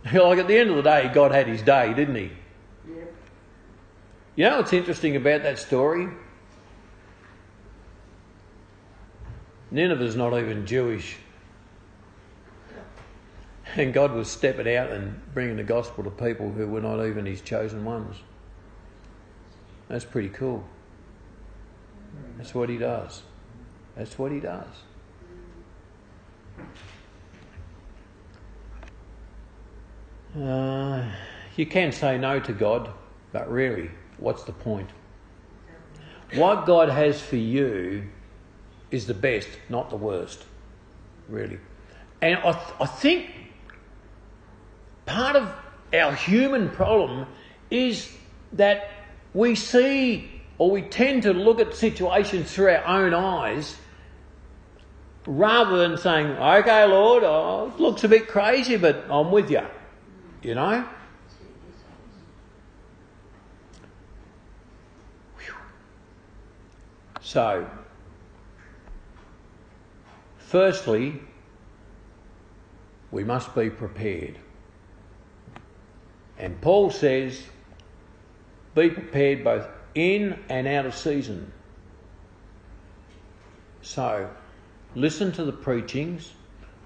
like 0.13 0.39
at 0.39 0.47
the 0.47 0.57
end 0.57 0.69
of 0.69 0.75
the 0.75 0.81
day, 0.81 1.09
God 1.13 1.31
had 1.31 1.47
his 1.47 1.61
day, 1.61 1.93
didn't 1.93 2.15
he? 2.15 2.31
Yep. 2.87 3.13
You 4.35 4.49
know 4.49 4.57
what's 4.57 4.73
interesting 4.73 5.15
about 5.15 5.43
that 5.43 5.59
story? 5.59 6.09
Nineveh's 9.71 10.15
not 10.15 10.37
even 10.37 10.65
Jewish. 10.65 11.17
And 13.75 13.93
God 13.93 14.13
was 14.13 14.29
stepping 14.29 14.73
out 14.75 14.91
and 14.91 15.19
bringing 15.33 15.57
the 15.57 15.63
gospel 15.63 16.03
to 16.03 16.11
people 16.11 16.51
who 16.51 16.67
were 16.67 16.81
not 16.81 17.03
even 17.05 17.25
his 17.25 17.41
chosen 17.41 17.83
ones. 17.83 18.17
That's 19.87 20.05
pretty 20.05 20.29
cool. 20.29 20.63
That's 22.37 22.53
what 22.53 22.69
he 22.69 22.77
does. 22.77 23.23
That's 23.95 24.17
what 24.17 24.31
he 24.31 24.39
does. 24.39 24.67
Uh, 30.39 31.11
you 31.55 31.65
can 31.65 31.91
say 31.91 32.17
no 32.17 32.39
to 32.39 32.53
God, 32.53 32.89
but 33.31 33.51
really, 33.51 33.91
what's 34.17 34.43
the 34.43 34.51
point? 34.51 34.89
What 36.33 36.65
God 36.65 36.89
has 36.89 37.21
for 37.21 37.35
you 37.35 38.09
is 38.89 39.05
the 39.05 39.13
best, 39.13 39.49
not 39.69 39.91
the 39.91 39.95
worst, 39.95 40.43
really. 41.29 41.59
And 42.21 42.39
I, 42.39 42.51
th- 42.51 42.73
I 42.79 42.85
think 42.87 43.29
part 45.05 45.35
of 45.35 45.53
our 45.93 46.13
human 46.13 46.69
problem 46.69 47.27
is 47.69 48.11
that 48.53 48.89
we 49.33 49.55
see 49.55 50.29
or 50.57 50.71
we 50.71 50.81
tend 50.81 51.23
to 51.23 51.33
look 51.33 51.59
at 51.59 51.73
situations 51.73 52.51
through 52.51 52.69
our 52.69 52.85
own 52.85 53.13
eyes 53.13 53.75
rather 55.25 55.77
than 55.77 55.97
saying, 55.97 56.27
okay, 56.27 56.85
Lord, 56.85 57.23
oh, 57.23 57.71
it 57.73 57.79
looks 57.79 58.03
a 58.03 58.07
bit 58.07 58.27
crazy, 58.27 58.77
but 58.77 59.05
I'm 59.09 59.31
with 59.31 59.49
you. 59.49 59.65
You 60.41 60.55
know? 60.55 60.87
So, 67.21 67.67
firstly, 70.37 71.19
we 73.11 73.23
must 73.23 73.55
be 73.55 73.71
prepared. 73.71 74.37
And 76.43 76.59
Paul 76.59 76.91
says, 76.91 77.41
be 78.75 78.89
prepared 78.89 79.45
both 79.45 79.65
in 79.95 80.37
and 80.49 80.67
out 80.67 80.85
of 80.85 80.93
season. 80.93 81.53
So, 83.81 84.29
listen 84.93 85.31
to 85.31 85.45
the 85.45 85.53
preachings, 85.53 86.33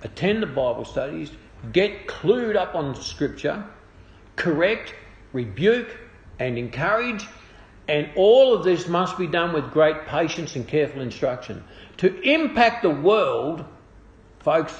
attend 0.04 0.44
the 0.44 0.48
Bible 0.48 0.86
studies, 0.86 1.32
get 1.74 2.06
clued 2.06 2.56
up 2.56 2.76
on 2.76 2.94
Scripture, 3.02 3.66
correct, 4.36 4.94
rebuke, 5.34 5.90
and 6.38 6.56
encourage. 6.60 7.26
And 7.88 8.12
all 8.16 8.54
of 8.54 8.64
this 8.64 8.88
must 8.88 9.18
be 9.18 9.26
done 9.26 9.54
with 9.54 9.72
great 9.72 10.06
patience 10.06 10.56
and 10.56 10.68
careful 10.68 11.02
instruction. 11.02 11.64
To 11.98 12.22
impact 12.22 12.84
the 12.84 12.92
world, 12.92 13.66
folks, 14.38 14.76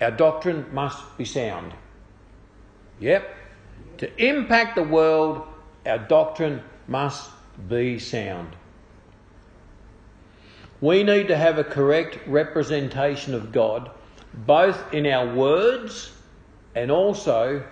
our 0.00 0.12
doctrine 0.12 0.66
must 0.72 1.18
be 1.18 1.24
sound. 1.24 1.74
Yep. 3.00 3.38
To 4.02 4.10
impact 4.20 4.74
the 4.74 4.82
world, 4.82 5.46
our 5.86 5.98
doctrine 5.98 6.60
must 6.88 7.30
be 7.68 8.00
sound. 8.00 8.56
We 10.80 11.04
need 11.04 11.28
to 11.28 11.36
have 11.36 11.58
a 11.58 11.62
correct 11.62 12.18
representation 12.26 13.32
of 13.32 13.52
God, 13.52 13.92
both 14.34 14.92
in 14.92 15.06
our 15.06 15.32
words 15.32 16.10
and 16.74 16.90
also 16.90 17.62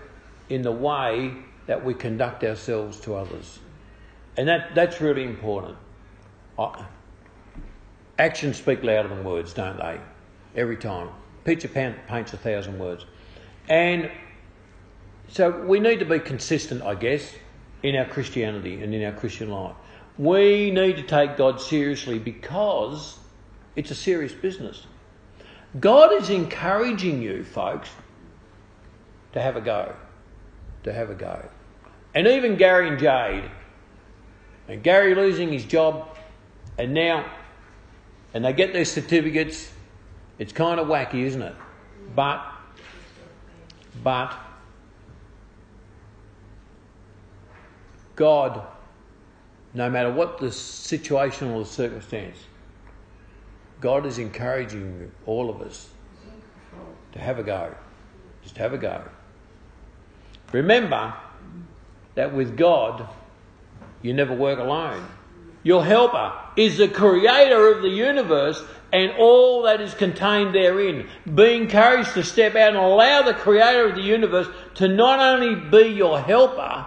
in 0.49 0.62
the 0.62 0.71
way 0.71 1.35
that 1.66 1.85
we 1.85 1.95
conduct 1.95 2.45
ourselves 2.45 3.01
to 3.01 3.16
others. 3.16 3.59
And 4.37 4.47
that, 4.47 4.73
that's 4.77 5.01
really 5.01 5.25
important. 5.25 5.77
Actions 8.21 8.57
speak 8.57 8.85
louder 8.85 9.09
than 9.09 9.25
words, 9.25 9.53
don't 9.53 9.79
they? 9.79 9.99
Every 10.55 10.77
time. 10.77 11.09
Picture 11.43 11.66
paints 11.66 12.33
a 12.33 12.37
thousand 12.37 12.79
words. 12.79 13.05
And 13.69 14.09
so 15.31 15.51
we 15.51 15.79
need 15.81 16.01
to 16.01 16.05
be 16.05 16.19
consistent, 16.19 16.83
I 16.83 16.95
guess, 16.95 17.33
in 17.83 17.97
our 17.97 18.05
Christianity 18.05 18.83
and 18.83 18.95
in 18.95 19.05
our 19.05 19.12
Christian 19.12 19.51
life. 19.51 19.77
We 20.19 20.71
need 20.71 20.97
to 20.97 21.03
take 21.03 21.37
God 21.37 21.61
seriously 21.61 22.19
because 22.19 23.19
it's 23.77 23.90
a 23.90 23.95
serious 23.95 24.33
business. 24.33 24.87
God 25.79 26.12
is 26.12 26.31
encouraging 26.31 27.23
you, 27.23 27.45
folks, 27.45 27.88
to 29.33 29.40
have 29.40 29.57
a 29.57 29.61
go. 29.61 29.95
To 30.83 30.93
have 30.93 31.11
a 31.11 31.14
go. 31.14 31.49
And 32.14 32.27
even 32.27 32.57
Gary 32.57 32.88
and 32.88 32.99
Jade, 32.99 33.49
and 34.69 34.83
Gary 34.83 35.14
losing 35.14 35.53
his 35.53 35.64
job, 35.64 36.09
and 36.77 36.93
now, 36.93 37.31
and 38.35 38.45
they 38.45 38.53
get 38.53 38.73
their 38.73 38.85
certificates, 38.85 39.71
it's 40.38 40.53
kind 40.53 40.81
of 40.81 40.88
wacky, 40.88 41.23
isn't 41.23 41.43
it? 41.43 41.55
But, 42.16 42.45
but, 44.03 44.37
God 48.21 48.63
no 49.73 49.89
matter 49.89 50.11
what 50.11 50.39
the 50.39 50.51
situation 50.51 51.51
or 51.51 51.61
the 51.61 51.71
circumstance, 51.71 52.37
God 53.81 54.05
is 54.05 54.19
encouraging 54.19 55.11
all 55.27 55.49
of 55.49 55.63
us 55.63 55.89
to 57.13 57.19
have 57.19 57.39
a 57.39 57.43
go. 57.43 57.75
Just 58.43 58.57
have 58.59 58.73
a 58.73 58.79
go. 58.79 59.03
Remember 60.53 61.15
that 62.15 62.35
with 62.35 62.57
God, 62.57 63.09
you 64.03 64.13
never 64.13 64.35
work 64.35 64.59
alone. 64.59 65.07
Your 65.63 65.85
helper 65.85 66.33
is 66.57 66.79
the 66.79 66.89
creator 66.89 67.73
of 67.73 67.83
the 67.83 67.89
universe 67.89 68.63
and 68.93 69.13
all 69.19 69.63
that 69.63 69.81
is 69.81 69.95
contained 69.95 70.55
therein. 70.55 71.09
Be 71.33 71.55
encouraged 71.55 72.15
to 72.15 72.25
step 72.25 72.55
out 72.55 72.69
and 72.69 72.77
allow 72.77 73.23
the 73.23 73.35
creator 73.35 73.89
of 73.89 73.95
the 73.95 74.03
universe 74.03 74.49
to 74.75 74.89
not 74.89 75.21
only 75.21 75.55
be 75.55 75.95
your 75.95 76.21
helper, 76.21 76.87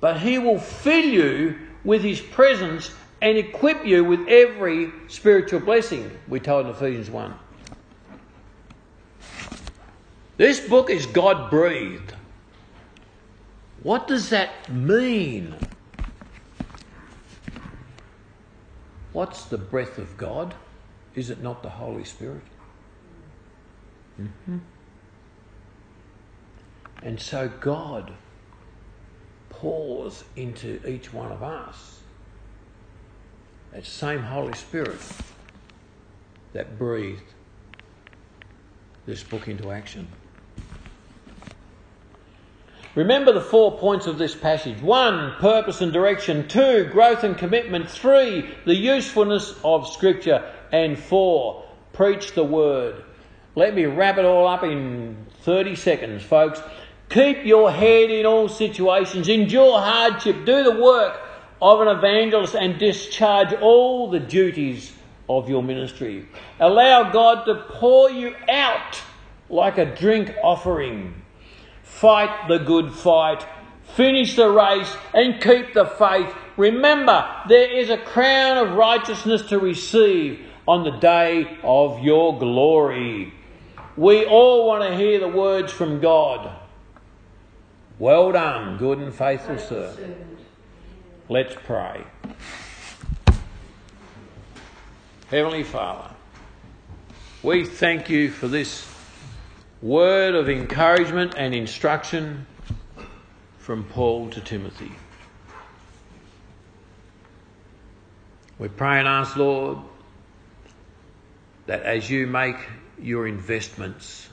but 0.00 0.20
he 0.20 0.38
will 0.38 0.58
fill 0.58 1.04
you 1.04 1.58
with 1.84 2.02
his 2.02 2.20
presence 2.20 2.90
and 3.22 3.38
equip 3.38 3.84
you 3.86 4.04
with 4.04 4.28
every 4.28 4.92
spiritual 5.08 5.60
blessing, 5.60 6.10
we 6.28 6.38
told 6.40 6.66
in 6.66 6.72
Ephesians 6.72 7.10
1. 7.10 7.34
This 10.36 10.60
book 10.60 10.90
is 10.90 11.06
God 11.06 11.50
breathed. 11.50 12.12
What 13.82 14.06
does 14.06 14.30
that 14.30 14.70
mean? 14.70 15.54
What's 19.12 19.46
the 19.46 19.56
breath 19.56 19.96
of 19.96 20.16
God? 20.18 20.54
Is 21.14 21.30
it 21.30 21.42
not 21.42 21.62
the 21.62 21.70
Holy 21.70 22.04
Spirit? 22.04 22.42
Mm-hmm. 24.20 24.58
And 27.02 27.20
so 27.20 27.48
God 27.48 28.12
pours 29.60 30.24
into 30.36 30.80
each 30.86 31.12
one 31.12 31.32
of 31.32 31.42
us. 31.42 32.00
That 33.72 33.84
same 33.84 34.20
Holy 34.20 34.54
Spirit 34.54 35.00
that 36.52 36.78
breathed 36.78 37.22
this 39.06 39.22
book 39.22 39.48
into 39.48 39.70
action. 39.70 40.08
Remember 42.94 43.30
the 43.30 43.42
four 43.42 43.76
points 43.78 44.06
of 44.06 44.16
this 44.16 44.34
passage. 44.34 44.80
One, 44.80 45.34
purpose 45.38 45.82
and 45.82 45.92
direction. 45.92 46.48
Two, 46.48 46.88
growth 46.90 47.24
and 47.24 47.36
commitment. 47.36 47.90
Three, 47.90 48.48
the 48.64 48.74
usefulness 48.74 49.54
of 49.62 49.86
Scripture. 49.86 50.50
And 50.72 50.98
four, 50.98 51.66
preach 51.92 52.32
the 52.32 52.44
Word. 52.44 53.04
Let 53.54 53.74
me 53.74 53.84
wrap 53.84 54.16
it 54.16 54.24
all 54.24 54.48
up 54.48 54.64
in 54.64 55.26
30 55.42 55.76
seconds, 55.76 56.22
folks. 56.22 56.62
Keep 57.08 57.44
your 57.44 57.70
head 57.70 58.10
in 58.10 58.26
all 58.26 58.48
situations. 58.48 59.28
Endure 59.28 59.78
hardship. 59.78 60.44
Do 60.44 60.64
the 60.64 60.80
work 60.80 61.20
of 61.62 61.80
an 61.80 61.88
evangelist 61.88 62.54
and 62.54 62.78
discharge 62.78 63.52
all 63.54 64.10
the 64.10 64.20
duties 64.20 64.92
of 65.28 65.48
your 65.48 65.62
ministry. 65.62 66.26
Allow 66.60 67.10
God 67.12 67.44
to 67.44 67.54
pour 67.54 68.10
you 68.10 68.34
out 68.48 69.00
like 69.48 69.78
a 69.78 69.86
drink 69.86 70.34
offering. 70.42 71.22
Fight 71.82 72.48
the 72.48 72.58
good 72.58 72.92
fight. 72.92 73.46
Finish 73.94 74.36
the 74.36 74.50
race 74.50 74.94
and 75.14 75.40
keep 75.40 75.72
the 75.72 75.86
faith. 75.86 76.34
Remember, 76.56 77.26
there 77.48 77.70
is 77.70 77.88
a 77.88 77.98
crown 77.98 78.58
of 78.58 78.76
righteousness 78.76 79.42
to 79.48 79.58
receive 79.58 80.44
on 80.66 80.84
the 80.84 80.98
day 80.98 81.58
of 81.62 82.00
your 82.02 82.38
glory. 82.38 83.32
We 83.96 84.26
all 84.26 84.66
want 84.66 84.82
to 84.82 84.96
hear 84.96 85.20
the 85.20 85.28
words 85.28 85.72
from 85.72 86.00
God. 86.00 86.65
Well 87.98 88.32
done, 88.32 88.76
good 88.76 88.98
and 88.98 89.14
faithful 89.14 89.58
servant. 89.58 90.18
Let's 91.30 91.54
pray. 91.64 92.04
Heavenly 95.30 95.62
Father, 95.62 96.10
we 97.42 97.64
thank 97.64 98.10
you 98.10 98.30
for 98.30 98.48
this 98.48 98.86
word 99.80 100.34
of 100.34 100.50
encouragement 100.50 101.34
and 101.38 101.54
instruction 101.54 102.46
from 103.58 103.84
Paul 103.84 104.28
to 104.30 104.42
Timothy. 104.42 104.92
We 108.58 108.68
pray 108.68 108.98
and 108.98 109.08
ask, 109.08 109.36
Lord, 109.36 109.78
that 111.64 111.82
as 111.82 112.10
you 112.10 112.26
make 112.26 112.56
your 113.00 113.26
investments 113.26 114.28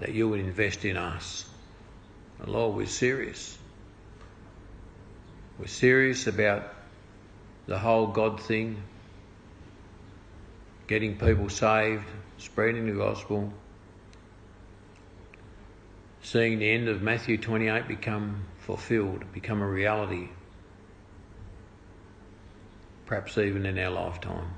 that 0.00 0.12
you 0.12 0.28
would 0.28 0.40
invest 0.40 0.84
in 0.84 0.96
us. 0.96 1.46
And 2.38 2.48
Lord, 2.48 2.76
we're 2.76 2.86
serious. 2.86 3.56
We're 5.58 5.66
serious 5.66 6.26
about 6.26 6.74
the 7.66 7.78
whole 7.78 8.08
God 8.08 8.40
thing, 8.40 8.82
getting 10.86 11.16
people 11.16 11.48
saved, 11.48 12.04
spreading 12.38 12.86
the 12.86 12.92
gospel, 12.92 13.52
seeing 16.22 16.58
the 16.58 16.70
end 16.70 16.88
of 16.88 17.02
Matthew 17.02 17.38
28 17.38 17.88
become 17.88 18.44
fulfilled, 18.58 19.24
become 19.32 19.62
a 19.62 19.66
reality, 19.66 20.28
perhaps 23.06 23.38
even 23.38 23.64
in 23.64 23.78
our 23.78 23.90
lifetime. 23.90 24.50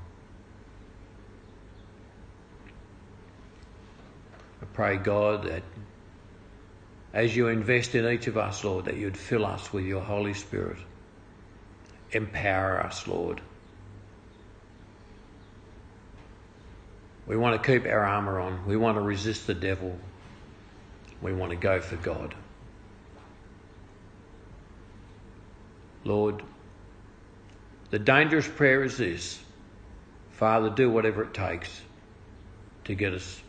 I 4.61 4.65
pray, 4.73 4.97
God, 4.97 5.45
that 5.45 5.63
as 7.13 7.35
you 7.35 7.49
invest 7.49 7.95
in 7.95 8.07
each 8.07 8.27
of 8.27 8.37
us, 8.37 8.65
Lord, 8.65 8.87
that 8.87 8.97
you'd 8.97 9.17
fill 9.17 9.47
us 9.47 9.73
with 9.73 9.85
your 9.85 10.03
Holy 10.03 10.35
Spirit. 10.35 10.79
Empower 12.13 12.81
us, 12.81 13.07
Lord. 13.07 13.41
We 17.27 17.37
want 17.37 17.63
to 17.63 17.73
keep 17.73 17.87
our 17.87 18.05
armour 18.05 18.41
on. 18.41 18.67
We 18.67 18.77
want 18.77 18.97
to 18.97 19.03
resist 19.03 19.47
the 19.47 19.55
devil. 19.55 19.97
We 21.21 21.33
want 21.33 21.51
to 21.51 21.57
go 21.57 21.81
for 21.81 21.97
God. 21.97 22.35
Lord, 26.05 26.43
the 27.91 27.99
dangerous 27.99 28.49
prayer 28.49 28.83
is 28.83 28.97
this 28.97 29.41
Father, 30.31 30.71
do 30.71 30.91
whatever 30.91 31.25
it 31.25 31.35
takes 31.35 31.83
to 32.85 32.95
get 32.95 33.13
us 33.13 33.43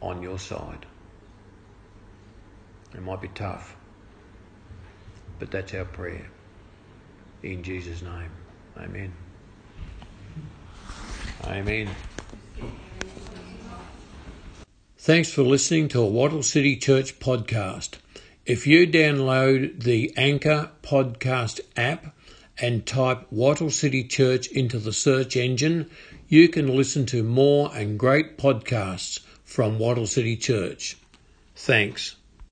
on 0.00 0.22
your 0.22 0.38
side. 0.38 0.86
It 2.94 3.02
might 3.02 3.20
be 3.20 3.28
tough, 3.28 3.76
but 5.38 5.50
that's 5.50 5.74
our 5.74 5.84
prayer. 5.84 6.26
In 7.42 7.62
Jesus' 7.62 8.02
name. 8.02 8.30
Amen. 8.76 9.12
Amen. 11.44 11.88
Thanks 14.98 15.32
for 15.32 15.42
listening 15.42 15.88
to 15.88 16.00
a 16.00 16.06
Wattle 16.06 16.42
City 16.42 16.76
Church 16.76 17.18
podcast. 17.18 17.98
If 18.44 18.66
you 18.66 18.86
download 18.86 19.82
the 19.82 20.12
Anchor 20.16 20.70
podcast 20.82 21.60
app 21.76 22.14
and 22.60 22.84
type 22.84 23.26
Wattle 23.30 23.70
City 23.70 24.04
Church 24.04 24.48
into 24.48 24.78
the 24.78 24.92
search 24.92 25.36
engine, 25.36 25.88
you 26.28 26.48
can 26.48 26.76
listen 26.76 27.06
to 27.06 27.22
more 27.22 27.70
and 27.74 27.98
great 27.98 28.36
podcasts 28.36 29.20
from 29.48 29.78
Wattle 29.78 30.06
City 30.06 30.36
Church. 30.36 30.98
Thanks. 31.56 32.16